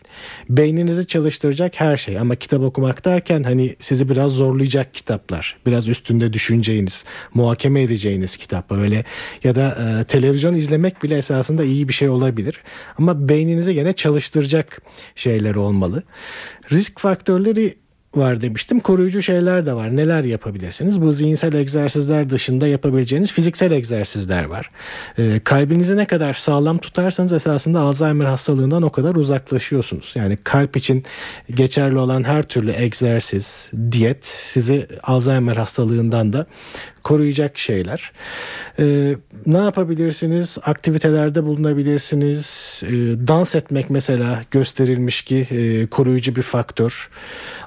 [0.48, 2.18] Beyninizi çalıştıracak her şey.
[2.18, 5.56] Ama kitap okumak derken hani sizi biraz zorlayacak kitaplar.
[5.66, 7.04] Biraz üstünde düşüneceğiniz,
[7.34, 8.82] muhakeme edeceğiniz kitaplar.
[8.82, 9.04] Öyle
[9.44, 12.60] ya da e, televizyon izlemek bile esasında iyi bir şey olabilir.
[12.98, 14.82] Ama beyninizi gene çalıştıracak
[15.14, 16.02] şeyler olmalı.
[16.72, 17.83] Risk faktörleri
[18.16, 18.80] var demiştim.
[18.80, 19.96] Koruyucu şeyler de var.
[19.96, 21.02] Neler yapabilirsiniz?
[21.02, 24.70] Bu zihinsel egzersizler dışında yapabileceğiniz fiziksel egzersizler var.
[25.18, 30.12] Ee, kalbinizi ne kadar sağlam tutarsanız esasında Alzheimer hastalığından o kadar uzaklaşıyorsunuz.
[30.14, 31.04] Yani kalp için
[31.50, 36.46] geçerli olan her türlü egzersiz, diyet sizi Alzheimer hastalığından da
[37.04, 38.12] koruyacak şeyler.
[38.78, 40.58] Ee, ne yapabilirsiniz?
[40.62, 42.80] Aktivitelerde bulunabilirsiniz.
[42.84, 42.90] Ee,
[43.28, 47.10] dans etmek mesela gösterilmiş ki e, koruyucu bir faktör.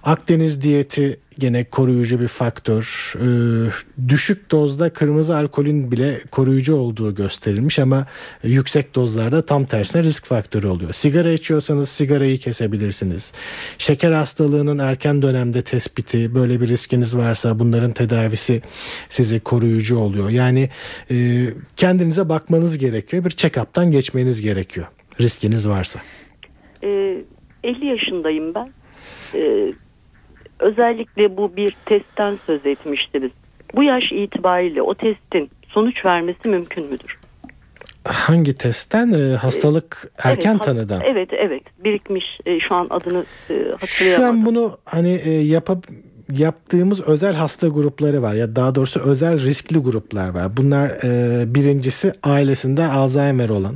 [0.03, 3.13] Akdeniz diyeti gene koruyucu bir faktör.
[3.15, 3.69] Ee,
[4.07, 8.05] düşük dozda kırmızı alkolün bile koruyucu olduğu gösterilmiş ama
[8.43, 10.93] yüksek dozlarda tam tersine risk faktörü oluyor.
[10.93, 13.33] Sigara içiyorsanız sigarayı kesebilirsiniz.
[13.77, 18.61] Şeker hastalığının erken dönemde tespiti, böyle bir riskiniz varsa bunların tedavisi
[19.09, 20.29] sizi koruyucu oluyor.
[20.29, 20.69] Yani
[21.11, 23.25] e, kendinize bakmanız gerekiyor.
[23.25, 24.87] Bir check-up'tan geçmeniz gerekiyor.
[25.21, 25.99] Riskiniz varsa.
[26.83, 27.23] Ee,
[27.63, 28.71] 50 yaşındayım ben.
[29.33, 29.73] Ee,
[30.59, 33.31] özellikle bu bir testten söz etmiştiniz.
[33.75, 37.19] Bu yaş itibariyle o testin sonuç vermesi mümkün müdür?
[38.03, 39.11] Hangi testten?
[39.11, 41.01] E, hastalık erken evet, tanıdan.
[41.05, 44.39] Evet evet birikmiş e, şu an adını e, Şu hatırlayamadım.
[44.39, 45.87] an bunu hani e, yapıp
[46.37, 50.57] yaptığımız özel hasta grupları var ya daha doğrusu özel riskli gruplar var.
[50.57, 53.75] Bunlar e, birincisi ailesinde Alzheimer olan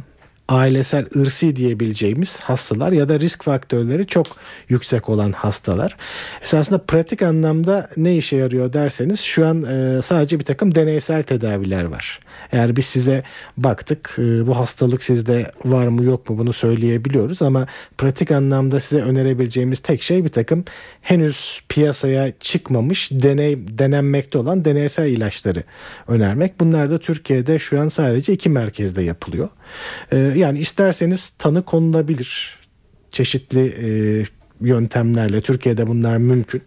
[0.52, 4.28] ailesel ırsi diyebileceğimiz hastalar ya da risk faktörleri çok
[4.70, 5.98] yüksek olan hastalar.
[6.44, 11.84] Esasında pratik anlamda ne işe yarıyor derseniz şu an e, sadece bir takım deneysel tedaviler
[11.84, 12.20] var.
[12.52, 13.24] Eğer biz size
[13.58, 19.02] baktık e, bu hastalık sizde var mı yok mu bunu söyleyebiliyoruz ama pratik anlamda size
[19.02, 20.66] önerebileceğimiz tek şey bir takım
[21.02, 25.64] henüz piyasaya çıkmamış deney denenmekte olan deneysel ilaçları
[26.08, 26.60] önermek.
[26.60, 29.50] Bunlar da Türkiye'de şu an sadece iki merkezde yapılıyor.
[30.12, 32.62] E, yani isterseniz tanı konulabilir
[33.12, 33.88] çeşitli e,
[34.62, 36.62] yöntemlerle Türkiye'de bunlar mümkün.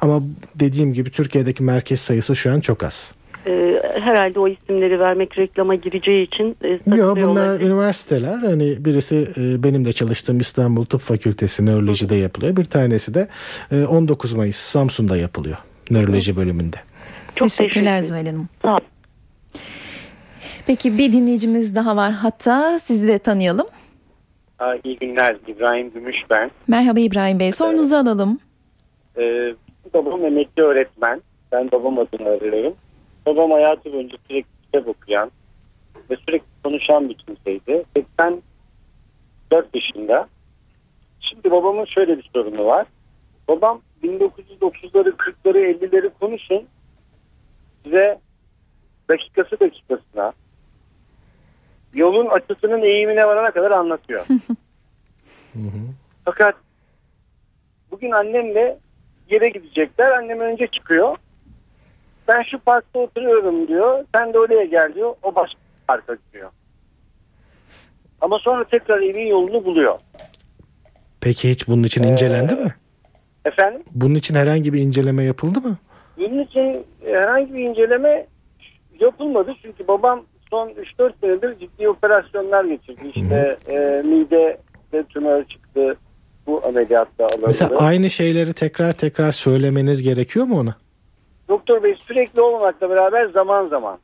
[0.00, 0.20] Ama
[0.54, 3.12] dediğim gibi Türkiye'deki merkez sayısı şu an çok az.
[3.46, 7.70] E, herhalde o isimleri vermek reklama gireceği için e, Yok bunlar olabilir.
[7.70, 8.38] üniversiteler.
[8.38, 12.56] Hani birisi e, benim de çalıştığım İstanbul Tıp Fakültesi nörolojide yapılıyor.
[12.56, 13.28] Bir tanesi de
[13.72, 15.56] e, 19 Mayıs Samsun'da yapılıyor.
[15.90, 16.76] Nöroloji bölümünde.
[17.36, 18.48] Çok Teşekkürler teşekkür Zuhal Hanım.
[18.62, 18.80] Sağ olun.
[20.66, 22.12] Peki bir dinleyicimiz daha var.
[22.12, 23.66] Hatta sizi de tanıyalım.
[24.58, 25.36] Aa, İyi günler.
[25.46, 26.50] İbrahim Gümüş ben.
[26.68, 27.52] Merhaba İbrahim Bey.
[27.52, 28.38] Sorunuzu alalım.
[29.18, 29.54] Ee,
[29.94, 31.22] babam emekli öğretmen.
[31.52, 32.74] Ben babam adını arıyorum.
[33.26, 35.30] Babam hayatı boyunca sürekli kitap okuyan
[36.10, 37.84] ve sürekli konuşan bir kimseydi.
[37.96, 38.42] 84
[39.74, 40.28] yaşında
[41.20, 42.86] Şimdi babamın şöyle bir sorunu var.
[43.48, 46.64] Babam 1930'ları, 40'ları, 50'leri konuşun.
[47.84, 48.18] Size
[49.10, 50.32] dakikası dakikasına
[51.94, 54.26] yolun açısının eğimine varana kadar anlatıyor.
[56.24, 56.54] Fakat
[57.90, 58.78] bugün annemle
[59.30, 60.10] yere gidecekler.
[60.10, 61.16] Annem önce çıkıyor.
[62.28, 64.04] Ben şu parkta oturuyorum diyor.
[64.14, 65.14] Sen de oraya gel diyor.
[65.22, 66.50] O başka parka gidiyor.
[68.20, 69.98] Ama sonra tekrar evin yolunu buluyor.
[71.20, 72.74] Peki hiç bunun için incelendi mi?
[73.44, 73.82] Efendim?
[73.94, 75.76] Bunun için herhangi bir inceleme yapıldı mı?
[76.16, 78.26] Bunun için herhangi bir inceleme
[79.00, 79.54] yapılmadı.
[79.62, 83.12] Çünkü babam son 3-4 senedir ciddi operasyonlar geçirdi.
[83.14, 84.58] İşte e, mide
[84.92, 85.96] de tümör çıktı.
[86.46, 87.46] Bu ameliyatta alındı.
[87.46, 90.74] Mesela aynı şeyleri tekrar tekrar söylemeniz gerekiyor mu ona?
[91.48, 93.98] Doktor Bey sürekli olmamakla beraber zaman zaman.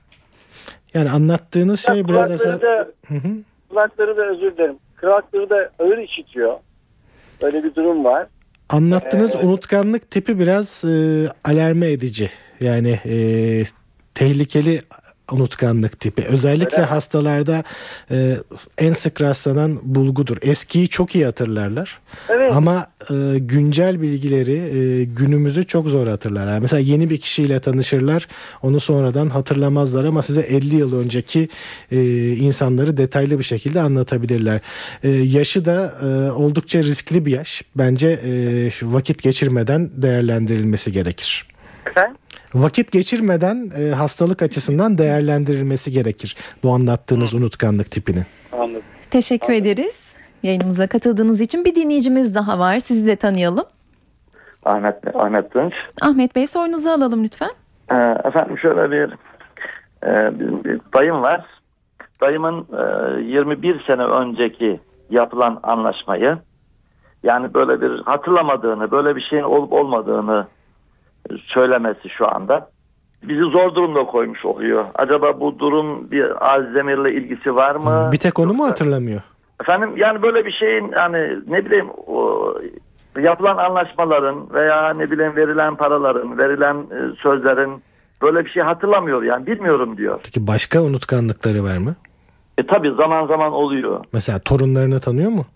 [0.94, 2.60] Yani anlattığınız şey biraz kulakları aslında...
[2.62, 3.28] da, Hı hı.
[3.68, 4.76] kulakları da özür dilerim.
[5.00, 6.56] Kulakları da ağır işitiyor.
[7.42, 8.26] Öyle bir durum var.
[8.68, 9.44] Anlattığınız Evet.
[9.44, 12.30] unutkanlık tipi biraz e, alarme edici.
[12.60, 13.16] Yani e,
[14.14, 14.80] tehlikeli
[15.32, 16.22] unutkanlık tipi.
[16.22, 17.64] Özellikle Öyle hastalarda
[18.10, 18.36] e,
[18.78, 20.36] en sık rastlanan bulgudur.
[20.42, 21.98] Eskiyi çok iyi hatırlarlar.
[22.28, 22.52] Evet.
[22.54, 26.52] Ama e, güncel bilgileri e, günümüzü çok zor hatırlarlar.
[26.52, 28.28] Yani mesela yeni bir kişiyle tanışırlar.
[28.62, 31.48] Onu sonradan hatırlamazlar ama size 50 yıl önceki
[31.92, 34.60] e, insanları detaylı bir şekilde anlatabilirler.
[35.02, 37.62] E, yaşı da e, oldukça riskli bir yaş.
[37.76, 41.46] Bence e, vakit geçirmeden değerlendirilmesi gerekir.
[41.86, 42.16] Efendim?
[42.54, 48.22] Vakit geçirmeden e, hastalık açısından değerlendirilmesi gerekir bu anlattığınız unutkanlık tipini.
[48.52, 48.82] Anladım.
[49.10, 50.16] Teşekkür ederiz.
[50.42, 52.78] Yayınımıza katıldığınız için bir dinleyicimiz daha var.
[52.78, 53.64] Sizi de tanıyalım.
[54.64, 55.72] Ahmet, Ahmet Tunç.
[56.02, 57.50] Ahmet Bey sorunuzu alalım lütfen.
[57.90, 59.12] Ee, efendim şöyle bir,
[60.06, 61.46] e, bir, bir dayım var.
[62.20, 62.66] Dayımın
[63.18, 64.80] e, 21 sene önceki
[65.10, 66.38] yapılan anlaşmayı
[67.22, 70.46] yani böyle bir hatırlamadığını, böyle bir şeyin olup olmadığını
[71.46, 72.70] söylemesi şu anda
[73.22, 74.84] bizi zor durumda koymuş oluyor.
[74.94, 78.10] Acaba bu durum bir Alzheimer'la ilgisi var mı?
[78.12, 79.20] Bir tek onu mu hatırlamıyor?
[79.60, 82.54] Efendim yani böyle bir şeyin yani ne bileyim o,
[83.20, 87.82] yapılan anlaşmaların veya ne bileyim verilen paraların, verilen e, sözlerin
[88.22, 90.20] böyle bir şey hatırlamıyor yani bilmiyorum diyor.
[90.24, 91.94] Peki başka unutkanlıkları var mı?
[92.58, 94.04] E tabi zaman zaman oluyor.
[94.12, 95.46] Mesela torunlarını tanıyor mu?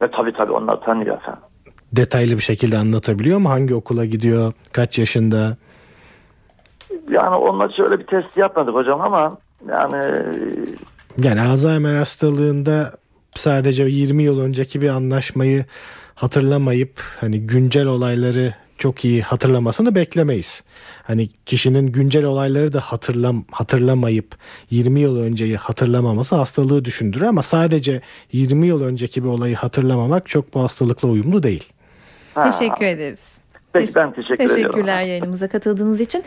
[0.00, 1.42] E tabi tabi onlar tanıyor efendim.
[1.96, 3.50] Detaylı bir şekilde anlatabiliyor mu?
[3.50, 4.52] Hangi okula gidiyor?
[4.72, 5.56] Kaç yaşında?
[7.10, 10.22] Yani onunla şöyle bir test yapmadık hocam ama yani
[11.22, 12.92] Yani Alzheimer hastalığında
[13.36, 15.64] sadece 20 yıl önceki bir anlaşmayı
[16.14, 20.62] hatırlamayıp hani güncel olayları çok iyi hatırlamasını beklemeyiz.
[21.02, 24.36] Hani kişinin güncel olayları da hatırlam hatırlamayıp
[24.70, 28.00] 20 yıl önceyi hatırlamaması hastalığı düşündürür ama sadece
[28.32, 31.72] 20 yıl önceki bir olayı hatırlamamak çok bu hastalıkla uyumlu değil.
[32.34, 33.34] Ha, Teşekkür ederiz.
[33.74, 34.54] Peki ben teşekkür ediyorum.
[34.54, 36.24] Teşekkürler yayınımıza katıldığınız için.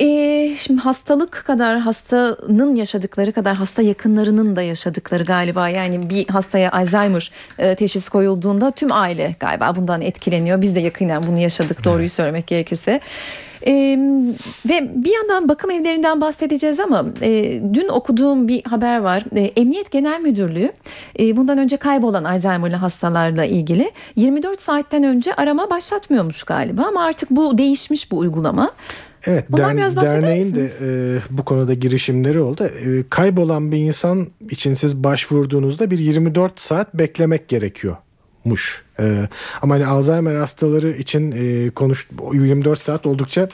[0.00, 5.68] Ee, şimdi hastalık kadar hastanın yaşadıkları kadar hasta yakınlarının da yaşadıkları galiba.
[5.68, 10.60] Yani bir hastaya Alzheimer e, teşhis koyulduğunda tüm aile galiba bundan etkileniyor.
[10.60, 13.00] Biz de yakinen bunu yaşadık doğruyu söylemek gerekirse.
[13.66, 13.98] Ee,
[14.68, 19.24] ve bir yandan bakım evlerinden bahsedeceğiz ama e, dün okuduğum bir haber var.
[19.36, 20.72] E, Emniyet Genel Müdürlüğü
[21.18, 27.30] e, bundan önce kaybolan Alzheimer'lı hastalarla ilgili 24 saatten önce arama başlatmıyormuş galiba ama artık
[27.30, 28.70] bu değişmiş bu uygulama.
[29.26, 32.64] Evet, Bundan biraz derneğin de e, bu konuda girişimleri oldu.
[32.64, 37.48] E, kaybolan bir insan için siz başvurduğunuzda bir 24 saat beklemek
[38.44, 38.84] gerekiyormuş.
[39.00, 39.28] E,
[39.62, 43.48] ama hani Alzheimer hastaları için e, konuş 24 saat oldukça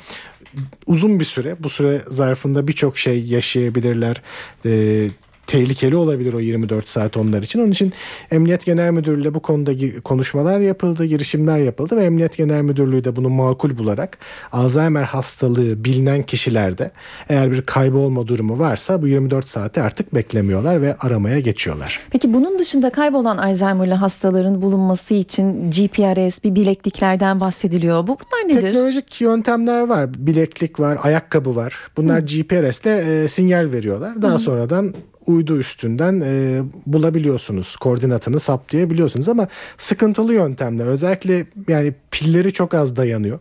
[0.87, 1.57] uzun bir süre.
[1.61, 4.23] Bu süre zarfında birçok şey yaşayabilirler.
[4.67, 5.09] E,
[5.47, 7.61] tehlikeli olabilir o 24 saat onlar için.
[7.61, 7.93] Onun için
[8.31, 9.73] Emniyet Genel Müdürlüğü ile bu konuda
[10.05, 14.19] konuşmalar yapıldı, girişimler yapıldı ve Emniyet Genel Müdürlüğü de bunu makul bularak
[14.53, 16.91] Alzheimer hastalığı bilinen kişilerde
[17.29, 22.01] eğer bir kaybolma durumu varsa bu 24 saati artık beklemiyorlar ve aramaya geçiyorlar.
[22.11, 28.07] Peki bunun dışında kaybolan Alzheimer'lı hastaların bulunması için GPRS bir bilekliklerden bahsediliyor.
[28.07, 28.63] Bu bunlar nedir?
[28.63, 30.27] Teknolojik yöntemler var.
[30.27, 31.75] Bileklik var, ayakkabı var.
[31.97, 34.23] Bunlar GPRS ile e, sinyal veriyorlar.
[34.23, 34.95] Daha sonradan
[35.27, 37.77] uydu üstünden e, bulabiliyorsunuz.
[37.77, 40.87] Koordinatını saptayabiliyorsunuz ama sıkıntılı yöntemler.
[40.87, 43.39] Özellikle yani pilleri çok az dayanıyor.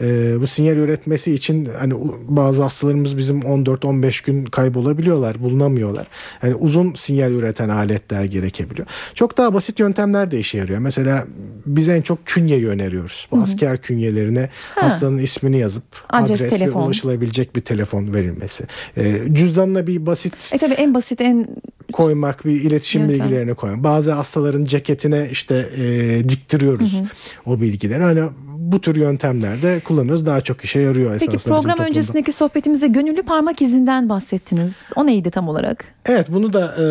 [0.00, 1.94] E, bu sinyal üretmesi için hani
[2.28, 6.06] bazı hastalarımız bizim 14-15 gün kaybolabiliyorlar, bulunamıyorlar.
[6.42, 8.86] Yani uzun sinyal üreten aletler gerekebiliyor.
[9.14, 10.78] Çok daha basit yöntemler de işe yarıyor.
[10.78, 11.24] Mesela
[11.66, 13.28] biz en çok künyeyi öneriyoruz.
[13.30, 14.82] Bu asker künyelerine Ha.
[14.86, 16.82] hastanın ismini yazıp Adres, adres, ve telefon.
[16.86, 18.64] ulaşılabilecek bir telefon verilmesi.
[18.96, 21.46] E, cüzdanına bir basit E tabii en basit en
[21.92, 23.26] koymak, bir iletişim Yöntem.
[23.26, 23.84] bilgilerini koymak.
[23.84, 26.94] Bazı hastaların ceketine işte e, diktiriyoruz
[27.46, 28.02] o bilgileri.
[28.02, 28.22] Hani
[28.58, 30.26] bu tür yöntemlerde kullanıyoruz.
[30.26, 34.76] Daha çok işe yarıyor Peki esasında bizim program öncesindeki sohbetimizde gönüllü parmak izinden bahsettiniz.
[34.96, 35.84] O neydi tam olarak?
[36.06, 36.86] Evet bunu da e,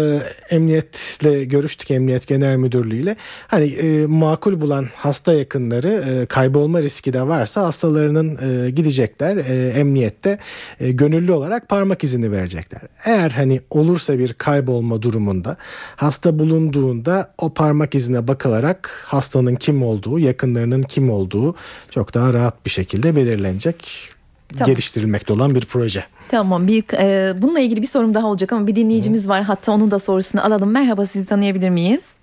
[0.56, 3.16] emniyetle görüştük emniyet genel müdürlüğü ile.
[3.48, 9.70] Hani e, makul bulan hasta yakınları e, kaybolma riski de varsa hastalarının e, gidecekler e,
[9.70, 10.38] emniyette
[10.80, 12.82] e, gönüllü olarak parmak izini verecekler.
[13.06, 15.58] Eğer hani olursa bir kaybolma durumunda
[15.96, 21.56] hasta bulunduğunda o parmak izine bakılarak hastanın kim olduğu yakınlarının kim olduğu
[21.92, 24.10] çok daha rahat bir şekilde belirlenecek.
[24.58, 24.66] Tamam.
[24.66, 26.04] Geliştirilmekte olan bir proje.
[26.30, 29.92] Tamam bir e, bununla ilgili bir sorum daha olacak ama bir dinleyicimiz var hatta onun
[29.92, 30.72] da sorusunu alalım.
[30.72, 32.16] Merhaba sizi tanıyabilir miyiz?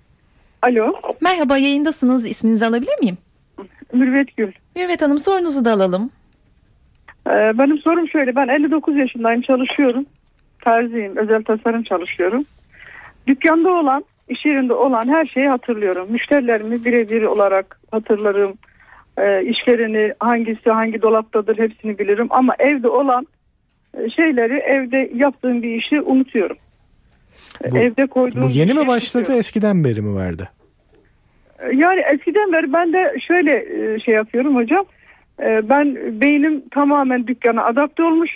[0.61, 3.17] Alo, Merhaba yayındasınız isminizi alabilir miyim?
[3.93, 4.51] Mürvet Gül.
[4.75, 6.09] Mürvet Hanım sorunuzu da alalım.
[7.27, 10.05] Ee, benim sorum şöyle, ben 59 yaşındayım, çalışıyorum.
[10.63, 12.45] Terziyim, özel tasarım çalışıyorum.
[13.27, 16.11] Dükkanda olan, iş yerinde olan her şeyi hatırlıyorum.
[16.11, 18.53] Müşterilerimi birebir olarak hatırlarım.
[19.17, 22.27] Ee, işlerini, hangisi hangi dolaptadır hepsini bilirim.
[22.29, 23.27] Ama evde olan
[23.97, 26.57] e, şeyleri, evde yaptığım bir işi unutuyorum.
[27.71, 29.39] Bu- evde koyduğum Bu yeni mi şeyi başladı unutuyorum.
[29.39, 30.49] eskiden beri mi vardı?
[31.73, 34.85] Yani eskiden beri ben de şöyle e, şey yapıyorum hocam.
[35.41, 38.31] E, Ben beynim tamamen dükkana adapte olmuş.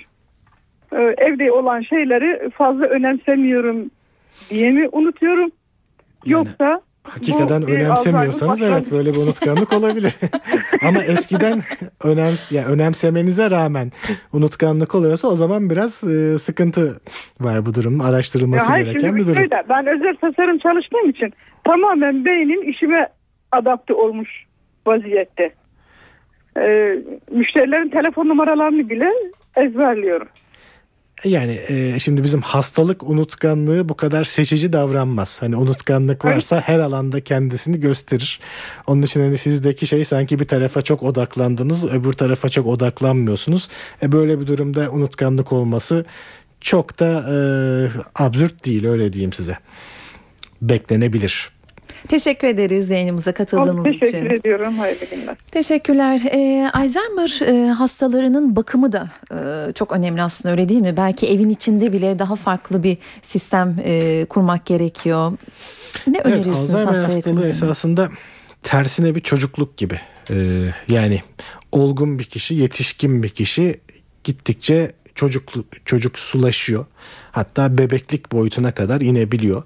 [0.94, 3.92] E, Evde olan şeyleri fazla önemsemiyorum
[4.50, 5.52] diye mi unutuyorum?
[6.26, 10.16] Yoksa Hakikaten bu önemsemiyorsanız evet böyle bir unutkanlık olabilir.
[10.88, 11.62] Ama eskiden
[12.04, 13.92] önems yani önemsemenize rağmen
[14.34, 17.02] unutkanlık oluyorsa o zaman biraz e, sıkıntı
[17.40, 18.02] var bu durum.
[18.02, 19.36] Araştırılması Ya hayır, gereken bir durum.
[19.36, 23.08] şöyle, ben özel tasarım çalıştığım için tamamen beynim işime
[23.52, 24.30] adapte olmuş
[24.88, 25.54] vaziyette.
[26.58, 26.96] E,
[27.32, 29.10] müşterilerin telefon numaralarını bile
[29.56, 30.28] ezberliyorum.
[31.24, 35.42] Yani e, şimdi bizim hastalık unutkanlığı bu kadar seçici davranmaz.
[35.42, 38.40] Hani unutkanlık varsa her alanda kendisini gösterir.
[38.88, 43.70] Onun için hani sizdeki şey sanki bir tarafa çok odaklandınız, öbür tarafa çok odaklanmıyorsunuz.
[44.04, 46.06] E, böyle bir durumda unutkanlık olması
[46.62, 47.38] çok da e,
[48.16, 49.58] absürt değil öyle diyeyim size.
[50.62, 51.59] Beklenebilir.
[52.08, 54.26] Teşekkür ederiz yayınımıza katıldığınız Teşekkür için.
[54.26, 54.78] ediyorum.
[54.78, 55.36] Hayırlı günler.
[55.52, 56.22] Teşekkürler.
[56.32, 60.94] Ee, Alzheimer e, hastalarının bakımı da e, çok önemli aslında öyle değil mi?
[60.98, 65.32] Belki evin içinde bile daha farklı bir sistem e, kurmak gerekiyor.
[66.08, 68.10] Ne Evet, önerirsiniz Alzheimer hasta hastalığı esasında
[68.64, 70.00] tersine bir çocukluk gibi.
[70.32, 70.36] Ee,
[70.88, 71.22] yani
[71.72, 73.80] olgun bir kişi, yetişkin bir kişi
[74.24, 76.86] gittikçe çocuklu, çocuk sulaşıyor.
[77.32, 79.64] Hatta bebeklik boyutuna kadar inebiliyor.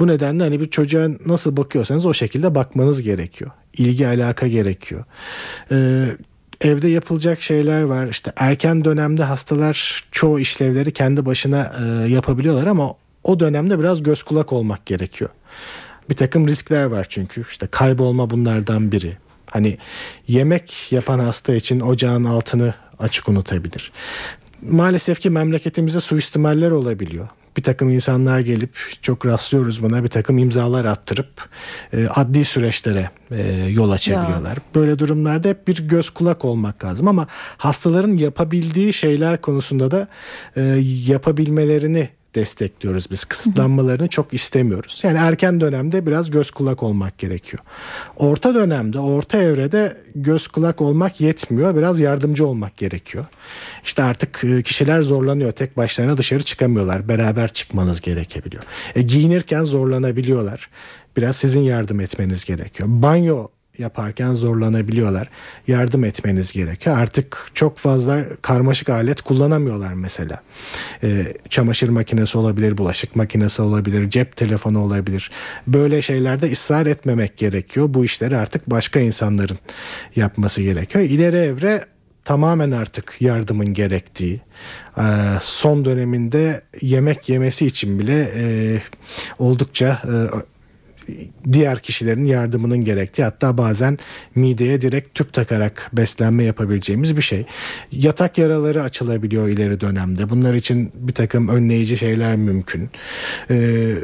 [0.00, 3.50] Bu nedenle hani bir çocuğa nasıl bakıyorsanız o şekilde bakmanız gerekiyor.
[3.78, 5.04] İlgi alaka gerekiyor.
[5.70, 6.06] Ee,
[6.60, 8.06] evde yapılacak şeyler var.
[8.06, 14.22] İşte erken dönemde hastalar çoğu işlevleri kendi başına e, yapabiliyorlar ama o dönemde biraz göz
[14.22, 15.30] kulak olmak gerekiyor.
[16.10, 17.44] Bir takım riskler var çünkü.
[17.48, 19.16] İşte kaybolma bunlardan biri.
[19.50, 19.78] Hani
[20.28, 23.92] yemek yapan hasta için ocağın altını açık unutabilir.
[24.70, 27.28] Maalesef ki memleketimizde suistimaller olabiliyor.
[27.56, 31.48] Bir takım insanlar gelip çok rastlıyoruz buna bir takım imzalar attırıp
[31.92, 34.58] e, adli süreçlere e, yol açabiliyorlar.
[34.74, 40.08] Böyle durumlarda hep bir göz kulak olmak lazım ama hastaların yapabildiği şeyler konusunda da
[40.56, 40.62] e,
[41.06, 43.24] yapabilmelerini destekliyoruz biz.
[43.24, 45.00] Kısıtlanmalarını çok istemiyoruz.
[45.02, 47.62] Yani erken dönemde biraz göz kulak olmak gerekiyor.
[48.16, 51.76] Orta dönemde, orta evrede göz kulak olmak yetmiyor.
[51.76, 53.24] Biraz yardımcı olmak gerekiyor.
[53.84, 55.52] İşte artık e, kişiler zorlanıyor.
[55.52, 57.08] Tek başlarına dışarı çıkamıyorlar.
[57.08, 58.62] Beraber çıkmanız gerekebiliyor.
[58.94, 60.70] E, giyinirken zorlanabiliyorlar.
[61.16, 62.88] Biraz sizin yardım etmeniz gerekiyor.
[62.92, 65.28] Banyo yaparken zorlanabiliyorlar.
[65.66, 66.98] Yardım etmeniz gerekiyor.
[66.98, 70.42] Artık çok fazla karmaşık alet kullanamıyorlar mesela.
[71.02, 75.30] Ee, çamaşır makinesi olabilir, bulaşık makinesi olabilir, cep telefonu olabilir.
[75.66, 77.86] Böyle şeylerde ısrar etmemek gerekiyor.
[77.94, 79.58] Bu işleri artık başka insanların
[80.16, 81.04] yapması gerekiyor.
[81.04, 81.84] İleri evre
[82.24, 84.40] tamamen artık yardımın gerektiği
[84.98, 85.04] e,
[85.40, 88.44] son döneminde yemek yemesi için bile e,
[89.38, 90.14] oldukça e,
[91.52, 93.98] diğer kişilerin yardımının gerektiği hatta bazen
[94.34, 97.46] mideye direkt tüp takarak beslenme yapabileceğimiz bir şey.
[97.92, 100.30] Yatak yaraları açılabiliyor ileri dönemde.
[100.30, 102.90] Bunlar için bir takım önleyici şeyler mümkün.
[103.50, 103.94] Ee,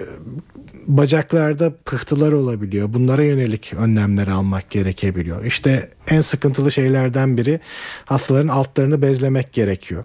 [0.86, 2.92] bacaklarda pıhtılar olabiliyor.
[2.92, 5.44] Bunlara yönelik önlemler almak gerekebiliyor.
[5.44, 7.60] İşte en sıkıntılı şeylerden biri
[8.04, 10.04] hastaların altlarını bezlemek gerekiyor.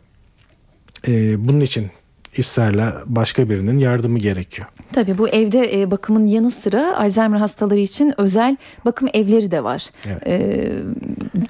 [1.08, 1.92] Ee, bunun için
[2.40, 4.68] ısrarla başka birinin yardımı gerekiyor.
[4.94, 9.86] Tabii bu evde e, bakımın yanı sıra Alzheimer hastaları için özel bakım evleri de var.
[10.08, 10.28] Evet.
[10.28, 10.72] E,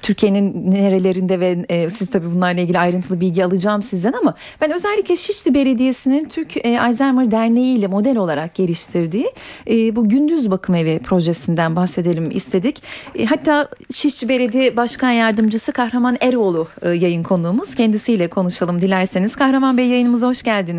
[0.02, 5.16] Türkiye'nin nerelerinde ve e, siz tabii bunlarla ilgili ayrıntılı bilgi alacağım sizden ama ben özellikle
[5.16, 9.32] Şişli Belediyesi'nin Türk e, Alzheimer Derneği ile model olarak geliştirdiği
[9.70, 12.82] e, bu gündüz bakım evi projesinden bahsedelim istedik.
[13.18, 17.74] E, hatta Şişli Belediye Başkan Yardımcısı Kahraman Eroğlu e, yayın konuğumuz.
[17.74, 19.36] Kendisiyle konuşalım dilerseniz.
[19.36, 20.75] Kahraman Bey yayınımıza hoş geldiniz.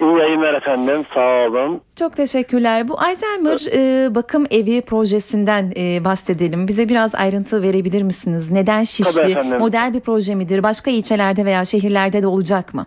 [0.00, 1.80] İyi yayınlar efendim sağ olun.
[1.96, 2.88] Çok teşekkürler.
[2.88, 6.68] Bu Alzheimer e, bakım evi projesinden e, bahsedelim.
[6.68, 8.50] Bize biraz ayrıntı verebilir misiniz?
[8.50, 9.58] Neden Şişli?
[9.58, 10.62] Model bir proje midir?
[10.62, 12.86] Başka ilçelerde veya şehirlerde de olacak mı?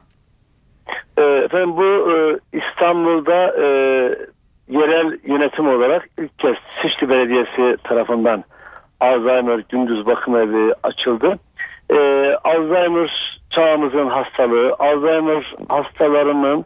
[1.18, 3.66] Ee, efendim bu e, İstanbul'da e,
[4.70, 8.44] yerel yönetim olarak ilk kez Şişli Belediyesi tarafından
[9.00, 11.40] Alzheimer gündüz bakım evi açıldı.
[11.90, 11.96] Ee,
[12.44, 16.66] Alzheimer çağımızın hastalığı, Alzheimer hastalarının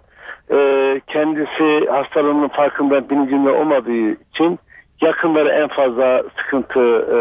[0.52, 4.60] e, kendisi hastalığının farkında bilincinde olmadığı için
[5.02, 6.80] yakınları en fazla sıkıntı
[7.16, 7.18] e,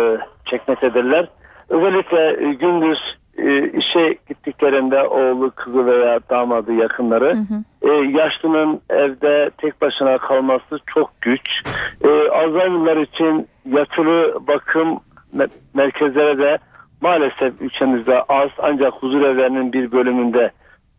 [0.50, 1.28] çekmektedirler.
[1.68, 2.98] Özellikle e, gündüz
[3.38, 7.36] e, işe gittiklerinde oğlu, kızı veya damadı yakınları
[7.82, 11.62] e, yaşlının evde tek başına kalması çok güç.
[12.04, 15.00] E, Alzheimer'lar için yatılı bakım
[15.36, 16.58] me- merkezlere de
[17.04, 20.50] maalesef ülkemizde az ancak huzur evlerinin bir bölümünde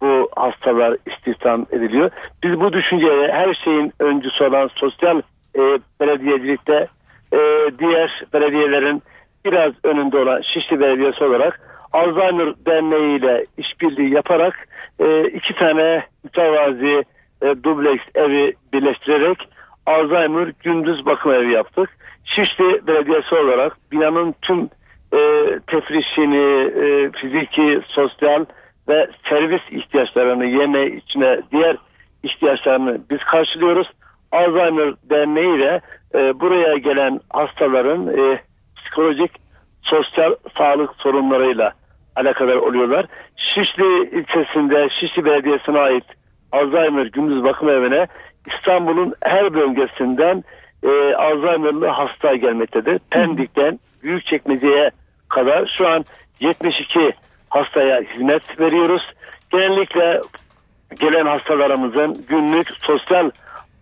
[0.02, 2.12] bu hastalar istihdam ediliyor.
[2.44, 5.22] Biz bu düşünceye her şeyin öncüsü olan sosyal
[5.56, 5.62] e,
[6.02, 6.88] belediyecilikte
[7.34, 7.40] e,
[7.80, 9.04] diğer belediyelerin
[9.46, 11.60] biraz önünde olan Şişli Belediyesi olarak
[11.94, 14.68] Alzheimer Derneği ile işbirliği yaparak
[15.00, 17.04] e, iki tane mütevazi
[17.42, 19.38] e, dubleks evi birleştirerek
[19.86, 21.90] Alzheimer gündüz bakım evi yaptık.
[22.26, 24.70] Şişli Belediyesi olarak binanın tüm
[25.14, 25.20] e,
[25.68, 28.46] tefrişini, e, fiziki, sosyal
[28.88, 31.78] ve servis ihtiyaçlarını yeme içine diğer
[32.24, 33.88] ihtiyaçlarını biz karşılıyoruz.
[34.32, 35.82] Alzheimer Derneği ile
[36.16, 38.42] e, buraya gelen hastaların e,
[38.76, 39.32] psikolojik
[39.82, 41.74] sosyal sağlık sorunlarıyla
[42.16, 43.06] alakadar oluyorlar.
[43.38, 46.06] Şişli ilçesinde Şişli Belediyesi'ne ait
[46.52, 48.08] Alzheimer gündüz bakım evine
[48.48, 50.44] İstanbul'un her bölgesinden
[50.84, 53.00] e, Alzheimer'lı hasta gelmektedir.
[53.10, 54.92] Pendik'ten Büyükçekmece'ye
[55.30, 56.06] kadar şu an
[56.40, 57.14] 72
[57.50, 59.02] hastaya hizmet veriyoruz.
[59.52, 60.22] Genellikle
[61.00, 63.32] gelen hastalarımızın günlük sosyal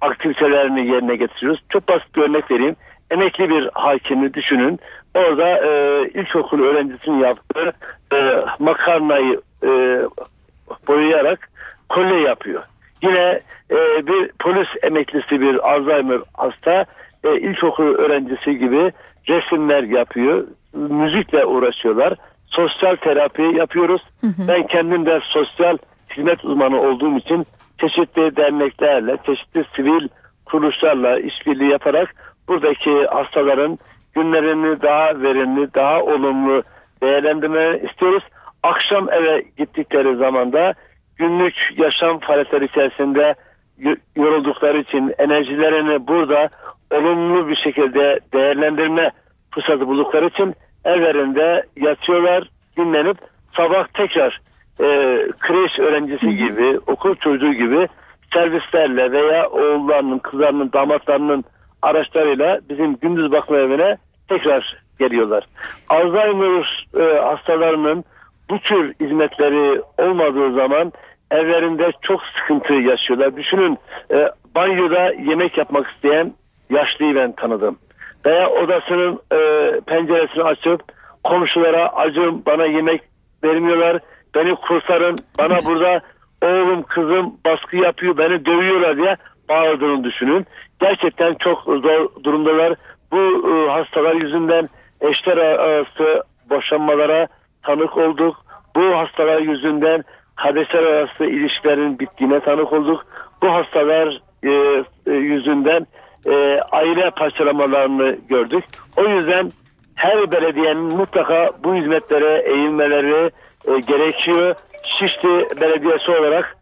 [0.01, 1.63] aktivitelerini yerine getiriyoruz.
[1.69, 2.75] Çok basit bir örnek vereyim.
[3.11, 4.79] Emekli bir hakimi düşünün.
[5.15, 7.73] Orada e, ilkokul öğrencisinin yaptığı
[8.13, 10.01] e, makarnayı e,
[10.87, 11.49] boyayarak
[11.89, 12.63] kolye yapıyor.
[13.01, 16.85] Yine e, bir polis emeklisi bir Alzheimer hasta
[17.23, 18.91] e, ilkokul öğrencisi gibi
[19.29, 20.47] resimler yapıyor.
[20.73, 22.13] Müzikle uğraşıyorlar.
[22.45, 24.01] Sosyal terapi yapıyoruz.
[24.23, 25.77] Ben kendim de sosyal
[26.17, 27.45] hizmet uzmanı olduğum için
[27.81, 30.07] çeşitli derneklerle, çeşitli sivil
[30.45, 32.15] kuruluşlarla işbirliği yaparak
[32.47, 33.79] buradaki hastaların
[34.13, 36.63] günlerini daha verimli, daha olumlu
[37.03, 38.23] değerlendirmeni istiyoruz.
[38.63, 40.73] Akşam eve gittikleri zaman da
[41.17, 43.35] günlük yaşam faaliyetleri içerisinde
[44.15, 46.49] yoruldukları için enerjilerini burada
[46.91, 49.11] olumlu bir şekilde değerlendirme
[49.51, 50.55] fırsatı buldukları için
[50.85, 53.17] evlerinde yatıyorlar, dinlenip
[53.55, 54.41] sabah tekrar
[54.79, 54.85] e,
[55.39, 57.87] kreş öğrencisi gibi, okul çocuğu gibi
[58.33, 61.43] servislerle veya oğullarının, kızlarının, damatlarının
[61.81, 63.97] araçlarıyla bizim gündüz bakma evine
[64.29, 65.43] tekrar geliyorlar.
[65.89, 68.03] Alzheimer e, hastalarının
[68.49, 70.93] bu tür hizmetleri olmadığı zaman
[71.31, 73.35] evlerinde çok sıkıntı yaşıyorlar.
[73.37, 73.77] Düşünün
[74.11, 76.33] e, banyoda yemek yapmak isteyen
[76.69, 77.77] yaşlıyı ben tanıdım.
[78.25, 79.39] Veya odasının e,
[79.81, 80.81] penceresini açıp
[81.23, 83.01] komşulara acım bana yemek
[83.43, 83.99] vermiyorlar.
[84.35, 86.01] Beni kurtarın bana burada
[86.41, 89.17] oğlum kızım baskı yapıyor beni dövüyorlar diye
[89.49, 90.45] bağırdığını düşünün.
[90.81, 92.75] Gerçekten çok zor durumdalar.
[93.11, 93.17] Bu
[93.49, 94.69] e, hastalar yüzünden
[95.01, 97.27] eşler arası boşanmalara
[97.63, 98.35] tanık olduk.
[98.75, 100.03] Bu hastalar yüzünden
[100.35, 103.05] kardeşler arası ilişkilerin bittiğine tanık olduk.
[103.43, 104.49] Bu hastalar e,
[105.07, 105.87] e, yüzünden
[106.25, 108.63] e, aile parçalamalarını gördük.
[108.97, 109.51] O yüzden
[109.95, 113.31] her belediyenin mutlaka bu hizmetlere eğilmeleri
[113.67, 114.55] e, gerekiyor.
[114.83, 116.57] Şişli Belediyesi olarak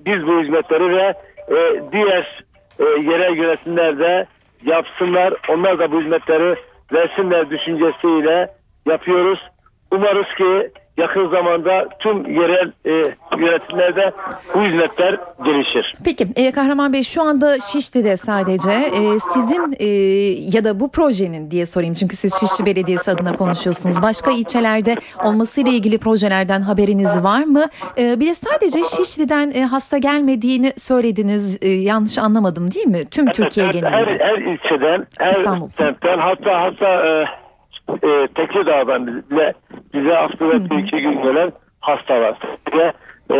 [0.00, 1.14] biz bu hizmetleri ve
[1.48, 2.44] e, diğer
[2.78, 4.26] e, yerel yönetimler de
[4.64, 5.34] yapsınlar.
[5.48, 6.56] Onlar da bu hizmetleri
[6.92, 8.50] versinler düşüncesiyle
[8.86, 9.38] yapıyoruz.
[9.92, 10.70] Umarız ki
[11.00, 12.90] yakın zamanda tüm yerel e,
[13.38, 14.12] yönetimlerde
[14.54, 15.92] bu hizmetler gelişir.
[16.04, 19.86] Peki e, Kahraman Bey şu anda Şişli'de sadece e, sizin e,
[20.56, 24.02] ya da bu projenin diye sorayım çünkü siz Şişli Belediyesi adına konuşuyorsunuz.
[24.02, 24.94] Başka ilçelerde
[25.24, 27.64] olmasıyla ilgili projelerden haberiniz var mı?
[27.98, 31.58] E, bir de sadece Şişli'den e, hasta gelmediğini söylediniz.
[31.62, 33.04] E, yanlış anlamadım değil mi?
[33.10, 33.96] Tüm Türkiye her, genelinde.
[33.96, 35.68] Her, her ilçeden, her İstanbul.
[35.78, 37.24] semtten hatta hatta e,
[38.02, 39.52] e, Tekirdağ'dan bize,
[39.94, 42.38] bize haftada bir iki gün gelen hasta var.
[42.74, 42.92] Ve,
[43.34, 43.38] e,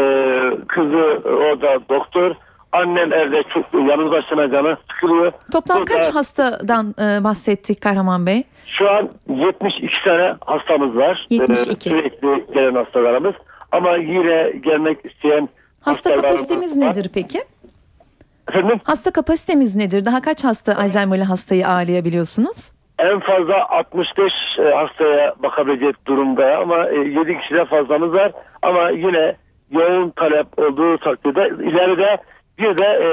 [0.69, 2.35] kızı orada doktor.
[2.73, 5.33] Annem evde çok yalnız başına canı sıkılıyor.
[5.53, 8.45] Toplam Burada kaç hastadan e, bahsettik Kahraman Bey?
[8.67, 11.27] Şu an 72 tane hastamız var.
[11.31, 11.89] 72.
[11.89, 13.35] Ee, sürekli gelen hastalarımız.
[13.73, 15.49] Ama yine gelmek isteyen
[15.81, 16.91] Hasta kapasitemiz var.
[16.91, 17.45] nedir peki?
[18.49, 20.05] Efendim Hasta kapasitemiz nedir?
[20.05, 22.73] Daha kaç hasta Alzheimer'lı hastayı ağırlayabiliyorsunuz?
[23.01, 28.33] En fazla 65 e, hastaya bakabilecek durumda ama e, 7 kişiden fazlamız var.
[28.63, 29.37] Ama yine
[29.71, 32.19] yoğun talep olduğu takdirde ileride
[32.59, 33.11] bir de e,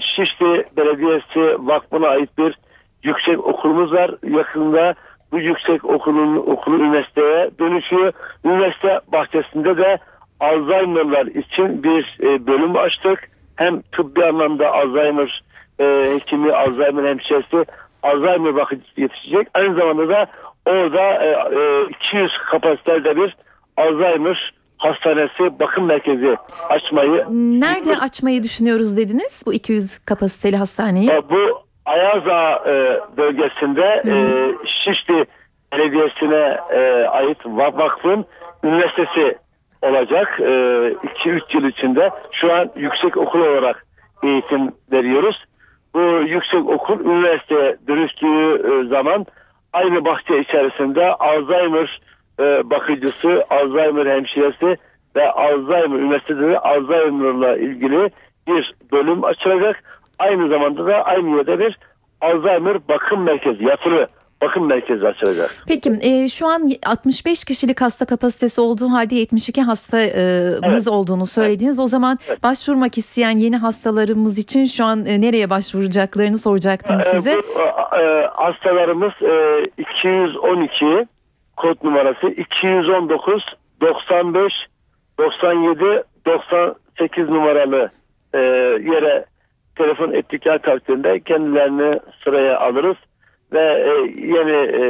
[0.00, 2.58] Şişli Belediyesi Vakfı'na ait bir
[3.02, 4.10] yüksek okulumuz var.
[4.30, 4.94] Yakında
[5.32, 8.12] bu yüksek okulun okulu üniversiteye dönüşüyor.
[8.44, 9.98] Üniversite bahçesinde de
[10.40, 13.30] Alzheimer'lar için bir e, bölüm açtık.
[13.56, 15.42] Hem tıbbi anlamda Alzheimer
[15.80, 15.84] e,
[16.14, 17.64] hekimi, Alzheimer hemşiresi,
[18.10, 19.48] Alzheimer bakıcısı yetişecek.
[19.54, 20.26] Aynı zamanda da
[20.66, 23.36] orada e, e, 200 kapasitelde bir
[23.76, 26.36] Alzheimer hastanesi bakım merkezi
[26.68, 27.24] açmayı
[27.60, 31.10] Nerede açmayı düşünüyoruz dediniz bu 200 kapasiteli hastaneyi?
[31.10, 34.14] e, bu Ayaza e, bölgesinde e,
[34.66, 35.26] Şişli
[35.72, 38.24] Belediyesi'ne e, ait Va- vakfın
[38.64, 39.38] üniversitesi
[39.82, 42.10] olacak 2-3 yıl içinde.
[42.32, 43.86] Şu an yüksek okul olarak
[44.22, 45.44] eğitim veriyoruz.
[45.96, 49.26] Bu yüksek okul üniversiteye dönüştüğü e, zaman
[49.72, 52.00] aynı bahçe içerisinde Alzheimer
[52.40, 54.76] e, bakıcısı, Alzheimer hemşiresi
[55.16, 58.10] ve Alzheimer üniversitede Alzheimer'la ilgili
[58.46, 59.82] bir bölüm açılacak.
[60.18, 61.78] Aynı zamanda da aynı yerde bir
[62.20, 64.08] Alzheimer bakım merkezi, yatılı
[64.42, 65.50] bakım merkezi açılacak.
[65.68, 71.80] Peki e, şu an 65 kişilik hasta kapasitesi olduğu halde 72 hastamız olduğunu söylediniz.
[71.80, 77.36] O zaman başvurmak isteyen yeni hastalarımız için şu an e, nereye başvuracaklarını soracaktım Ee, size.
[77.36, 77.60] bu,
[77.98, 81.06] e, hastalarımız e, 212
[81.56, 83.42] kod numarası 219
[83.80, 84.52] 95
[85.18, 87.90] 97 98 numaralı
[88.34, 88.38] e,
[88.92, 89.24] yere
[89.78, 92.96] telefon ettikleri takdirde kendilerini sıraya alırız
[93.52, 93.90] ve e,
[94.26, 94.84] yeni e,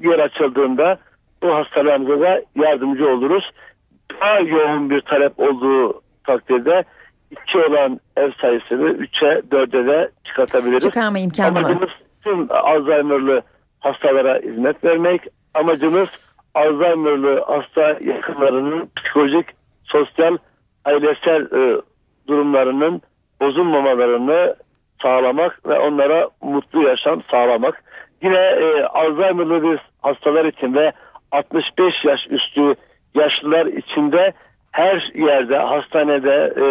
[0.00, 0.98] yer açıldığında
[1.42, 3.50] bu hastalarımıza da yardımcı oluruz.
[4.20, 6.84] Daha yoğun bir talep olduğu takdirde
[7.30, 10.82] iki olan ev sayısını 3'e 4'e de çıkartabiliriz.
[10.82, 11.60] Çıkarma imkanı var.
[11.60, 11.90] Amacımız
[12.24, 13.42] tüm Alzheimer'lı
[13.80, 15.22] hastalara hizmet vermek.
[15.54, 16.08] Amacımız
[16.54, 19.46] Alzheimer'lı hasta yakınlarının psikolojik,
[19.84, 20.36] sosyal,
[20.84, 21.80] ailesel e,
[22.28, 23.02] durumlarının
[23.40, 24.56] bozulmamalarını
[25.02, 27.82] sağlamak ve onlara mutlu yaşam sağlamak.
[28.22, 30.92] Yine e, Alzheimer'lı hastalar için ve
[31.32, 32.74] 65 yaş üstü
[33.14, 34.32] yaşlılar için de
[34.72, 36.64] her yerde, hastanede, e,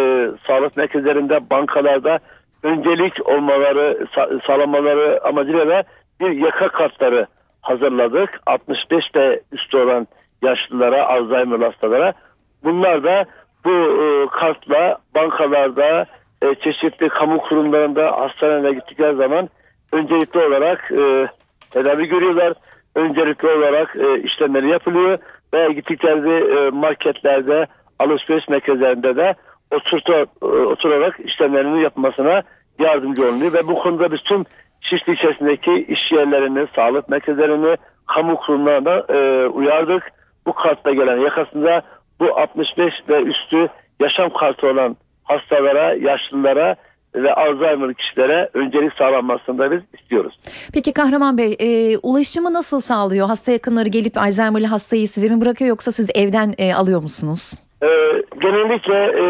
[0.46, 2.18] sağlık merkezlerinde, bankalarda
[2.62, 5.82] öncelik olmaları, sa- sağlamaları amacıyla da
[6.20, 7.26] bir yaka kartları
[7.62, 8.40] hazırladık.
[8.46, 10.06] 65 ve üstü olan
[10.42, 12.12] yaşlılara, Alzheimer hastalara.
[12.64, 13.24] Bunlar da
[13.64, 16.06] bu e, kartla bankalarda,
[16.42, 19.48] e, çeşitli kamu kurumlarında, hastanelere gittikleri zaman
[19.92, 21.28] öncelikli olarak e,
[21.70, 22.52] tedavi görüyorlar.
[22.94, 25.18] Öncelikli olarak e, işlemleri yapılıyor
[25.54, 27.66] ve gittikleri e, marketlerde,
[27.98, 29.34] alışveriş merkezlerinde de
[29.70, 32.42] oturta, e, oturarak işlemlerini yapmasına
[32.78, 34.44] yardımcı olunuyor ve bu konuda biz tüm
[34.82, 37.76] Şişli içerisindeki iş yerlerini, sağlık merkezlerini,
[38.06, 40.12] kamu kurumlarına e, uyardık.
[40.46, 41.82] Bu kartla gelen yakasında
[42.20, 43.68] bu 65 ve üstü
[44.00, 44.96] yaşam kartı olan
[45.36, 46.76] hastalara, yaşlılara
[47.14, 50.38] ve Alzheimer kişilere öncelik sağlanmasını da biz istiyoruz.
[50.74, 53.26] Peki Kahraman Bey e, ulaşımı nasıl sağlıyor?
[53.26, 57.52] Hasta yakınları gelip Alzheimer'lı hastayı size mi bırakıyor yoksa siz evden e, alıyor musunuz?
[57.82, 57.86] Ee,
[58.40, 59.24] genellikle e,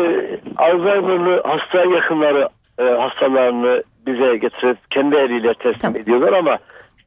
[0.56, 2.48] Alzheimer'lı hasta yakınları
[2.78, 5.96] e, hastalarını bize getirip kendi eliyle teslim Tamam.
[5.96, 6.58] ediyorlar ama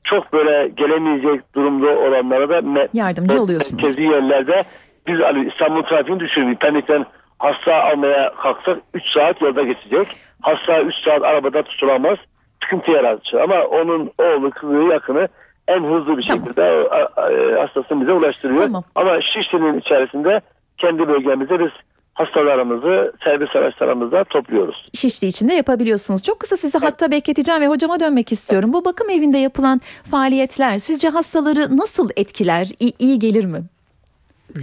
[0.03, 3.83] çok böyle gelemeyecek durumda olanlara da me- Yardımcı oluyorsunuz.
[3.83, 4.63] merkezi yerlerde
[5.07, 6.55] biz Ali İstanbul trafiğini düşünün.
[6.55, 7.05] Pendik'ten
[7.39, 10.07] hasta almaya kalksak 3 saat yolda geçecek.
[10.41, 12.17] Hasta 3 saat arabada tutulamaz.
[12.63, 13.33] Sıkıntı yaratır.
[13.33, 15.27] Ama onun oğlu, kızı, yakını
[15.67, 18.59] en hızlı bir şekilde a- e, hastasını bize ulaştırıyor.
[18.63, 18.83] Tamam.
[18.95, 20.41] Ama Şişli'nin içerisinde
[20.77, 21.71] kendi bölgemizde biz
[22.13, 24.85] hastalarımızı servis araçlarımızda topluyoruz.
[24.93, 26.23] Şişli içinde yapabiliyorsunuz.
[26.23, 28.73] Çok kısa sizi hatta bekleteceğim ve hocama dönmek istiyorum.
[28.73, 29.81] Bu bakım evinde yapılan
[30.11, 32.67] faaliyetler sizce hastaları nasıl etkiler?
[32.79, 33.59] İyi, iyi gelir mi?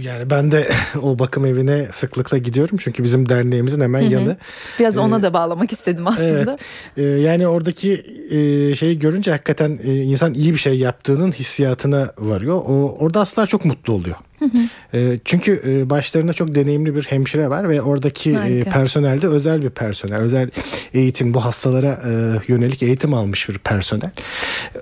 [0.01, 0.67] Yani ben de
[1.01, 4.37] o bakım evine sıklıkla gidiyorum çünkü bizim derneğimizin hemen yanı.
[4.79, 6.51] Biraz ona da bağlamak istedim aslında.
[6.51, 6.59] Evet.
[6.97, 7.93] Ee, yani oradaki
[8.29, 12.55] e, şeyi görünce hakikaten e, insan iyi bir şey yaptığının hissiyatına varıyor.
[12.55, 14.15] O orada hastalar çok mutlu oluyor.
[14.93, 19.61] E, çünkü e, başlarında çok deneyimli bir hemşire var ve oradaki e, personel de özel
[19.61, 20.17] bir personel.
[20.17, 20.49] Özel
[20.93, 22.11] eğitim bu hastalara e,
[22.47, 24.11] yönelik eğitim almış bir personel.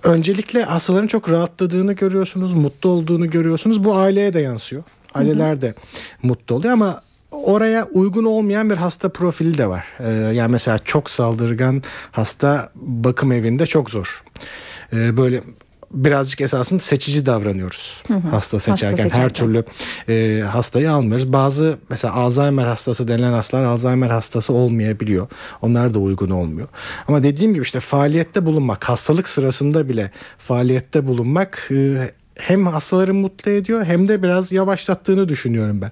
[0.04, 3.84] Öncelikle hastaların çok rahatladığını görüyorsunuz, mutlu olduğunu görüyorsunuz.
[3.84, 4.84] Bu aileye de yansıyor.
[5.14, 5.74] Aileler de
[6.24, 7.02] mutlu oluyor ama
[7.32, 9.86] oraya uygun olmayan bir hasta profili de var.
[10.00, 14.24] Ee, yani mesela çok saldırgan hasta bakım evinde çok zor.
[14.94, 15.42] Ee, böyle
[15.94, 18.96] birazcık esasında seçici davranıyoruz hasta seçerken.
[18.96, 19.20] seçerken.
[19.20, 19.64] Her türlü
[20.10, 21.34] e, hastayı almıyoruz.
[21.34, 25.28] Bazı mesela Alzheimer hastası denilen hastalar Alzheimer hastası olmayabiliyor.
[25.62, 26.68] Onlar da uygun olmuyor.
[27.08, 32.12] Ama dediğim gibi işte faaliyette bulunmak, hastalık sırasında bile faaliyette bulunmak e,
[32.42, 35.92] hem hastaları mutlu ediyor hem de biraz yavaşlattığını düşünüyorum ben.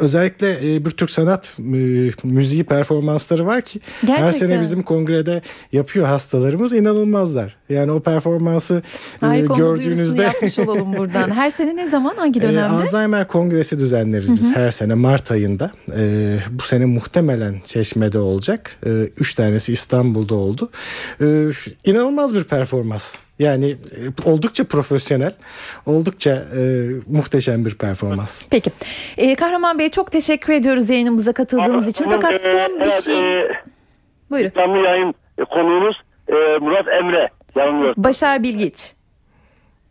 [0.00, 1.62] Özellikle e, bir Türk sanat e,
[2.24, 4.32] müziği performansları var ki her Gerçekten.
[4.32, 5.42] sene bizim kongrede
[5.72, 7.56] yapıyor hastalarımız inanılmazlar.
[7.68, 8.82] Yani o performansı
[9.22, 11.30] e, duyurusunu gördüğünüzde yapmış olalım buradan.
[11.30, 12.84] Her sene ne zaman hangi dönemde?
[12.84, 15.70] Alzheimer Kongresi düzenleriz biz her sene Mart ayında.
[16.50, 18.76] Bu sene muhtemelen Çeşme'de olacak.
[19.20, 20.70] Üç tanesi İstanbul'da oldu.
[21.20, 21.50] Ee,
[21.84, 23.14] inanılmaz bir performans.
[23.38, 25.32] Yani e, oldukça profesyonel,
[25.86, 26.60] oldukça e,
[27.06, 28.46] muhteşem bir performans.
[28.50, 28.70] Peki.
[29.16, 32.06] Ee, Kahraman Bey çok teşekkür ediyoruz yayınımıza katıldığınız için.
[32.06, 33.40] Bunun, Fakat e, son bir evet, şey...
[33.40, 33.48] e,
[34.30, 34.50] Buyurun.
[34.56, 35.96] canlı yayın e, konuğunuz
[36.28, 37.28] e, Murat Emre.
[37.56, 37.94] Yanılmıyor.
[37.96, 38.92] Başar Bilgiç.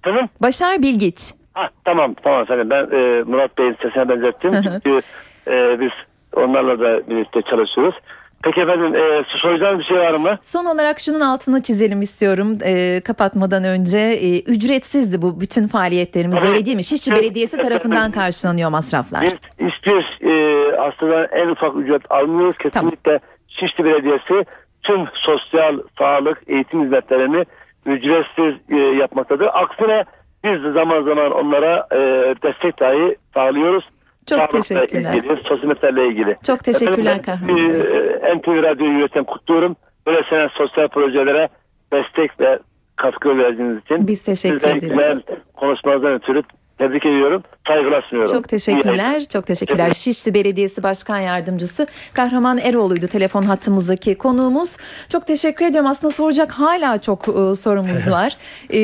[0.04, 0.30] Tamam.
[0.42, 1.34] Başar Bilgiç.
[1.54, 4.52] Ha, tamam tamam efendim ben e, Murat Bey'in sesine benzettim.
[4.64, 5.02] Çünkü
[5.48, 5.92] e, biz
[6.36, 7.96] onlarla da birlikte çalışıyoruz.
[8.44, 10.38] Peki efendim e, soracağınız bir şey var mı?
[10.42, 13.98] Son olarak şunun altını çizelim istiyorum e, kapatmadan önce.
[14.00, 16.52] E, ücretsizdi bu bütün faaliyetlerimiz Tabii.
[16.52, 16.84] öyle değil mi?
[16.84, 17.22] Şişli Evet.
[17.24, 19.22] Belediyesi tarafından karşılanıyor masraflar.
[19.22, 22.58] Biz hiçbir e, hastadan en ufak ücret almıyoruz.
[22.58, 24.46] Kesinlikle Şişli Belediyesi
[24.84, 27.46] tüm sosyal, sağlık, eğitim hizmetlerini
[27.86, 29.50] ücretsiz e, yapmaktadır.
[29.54, 30.04] Aksine
[30.44, 31.98] biz de zaman zaman onlara e,
[32.44, 33.84] destek dahi sağlıyoruz.
[34.30, 35.14] Çok Sağlıkla teşekkürler.
[35.14, 36.38] Ilgili, sosyal ilgili.
[36.48, 37.66] Çok teşekkürler Kahraman Bey.
[37.66, 39.76] e, NTV Radyo'yu yöneten kutluyorum.
[40.08, 41.50] Böyle sene sosyal projelere
[41.94, 42.60] destek ve
[42.96, 44.08] katkı verdiğiniz için.
[44.08, 44.92] Biz teşekkür Sizden ederiz.
[44.92, 45.22] güzel
[45.54, 46.44] konuşmalardan ötürü
[46.78, 47.44] tebrik ediyorum.
[47.68, 48.34] Saygılar sunuyorum.
[48.34, 49.26] Çok teşekkürler.
[49.26, 49.94] Çok teşekkürler.
[49.94, 54.78] Şişli Belediyesi Başkan Yardımcısı Kahraman Eroğlu'ydu telefon hattımızdaki konuğumuz.
[55.10, 55.90] Çok teşekkür ediyorum.
[55.90, 58.38] Aslında soracak hala çok e, sorumuz var.
[58.74, 58.80] E,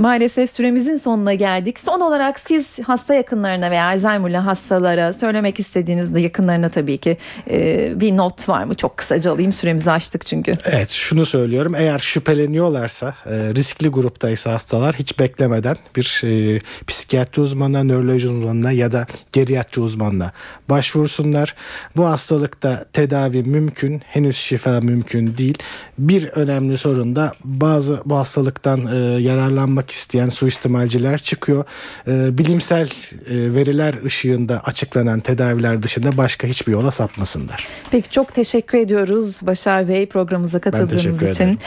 [0.00, 1.80] maalesef süremizin sonuna geldik.
[1.80, 7.16] Son olarak siz hasta yakınlarına veya Alzheimer'lı hastalara söylemek istediğinizde yakınlarına tabii ki
[7.50, 8.74] e, bir not var mı?
[8.74, 9.52] Çok kısaca alayım.
[9.52, 10.52] Süremizi açtık çünkü.
[10.72, 17.84] Evet şunu söylüyorum eğer şüpheleniyorlarsa e, riskli gruptaysa hastalar hiç beklemeden bir e, psikiyatri uzmanına,
[17.84, 20.32] nöroloji uzmanına ya da geriatri uzmanına
[20.68, 21.54] başvursunlar.
[21.96, 25.58] Bu hastalıkta tedavi mümkün henüz şifa mümkün değil.
[25.98, 31.64] Bir önemli sorun da bazı bu hastalıktan e, yararlanmak isteyen suistimalciler çıkıyor.
[32.08, 37.66] E, bilimsel e, veriler ışığında açıklanan tedaviler dışında başka hiçbir yola sapmasınlar.
[37.90, 41.24] Peki çok teşekkür ediyoruz Başar Bey programımıza katıldığınız için.
[41.24, 41.58] ederim.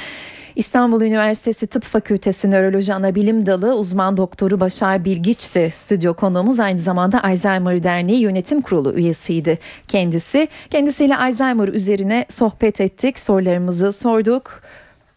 [0.59, 6.79] İstanbul Üniversitesi Tıp Fakültesi Nöroloji Anabilim Dalı uzman doktoru Başar Bilgiç de stüdyo konuğumuz aynı
[6.79, 10.47] zamanda Alzheimer Derneği Yönetim Kurulu üyesiydi kendisi.
[10.69, 14.61] Kendisiyle Alzheimer üzerine sohbet ettik, sorularımızı sorduk.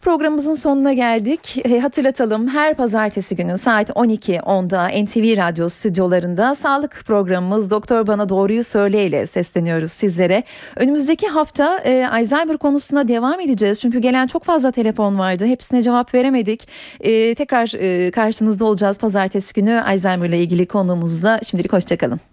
[0.03, 1.65] Programımızın sonuna geldik.
[1.65, 8.63] E, hatırlatalım her pazartesi günü saat 12.10'da NTV Radyo stüdyolarında sağlık programımız Doktor Bana Doğruyu
[8.63, 10.43] Söyle ile sesleniyoruz sizlere.
[10.75, 13.79] Önümüzdeki hafta e, Alzheimer konusuna devam edeceğiz.
[13.79, 15.45] Çünkü gelen çok fazla telefon vardı.
[15.45, 16.67] Hepsine cevap veremedik.
[16.99, 21.39] E, tekrar e, karşınızda olacağız pazartesi günü Alzheimer ile ilgili konuğumuzla.
[21.43, 22.32] Şimdilik hoşçakalın.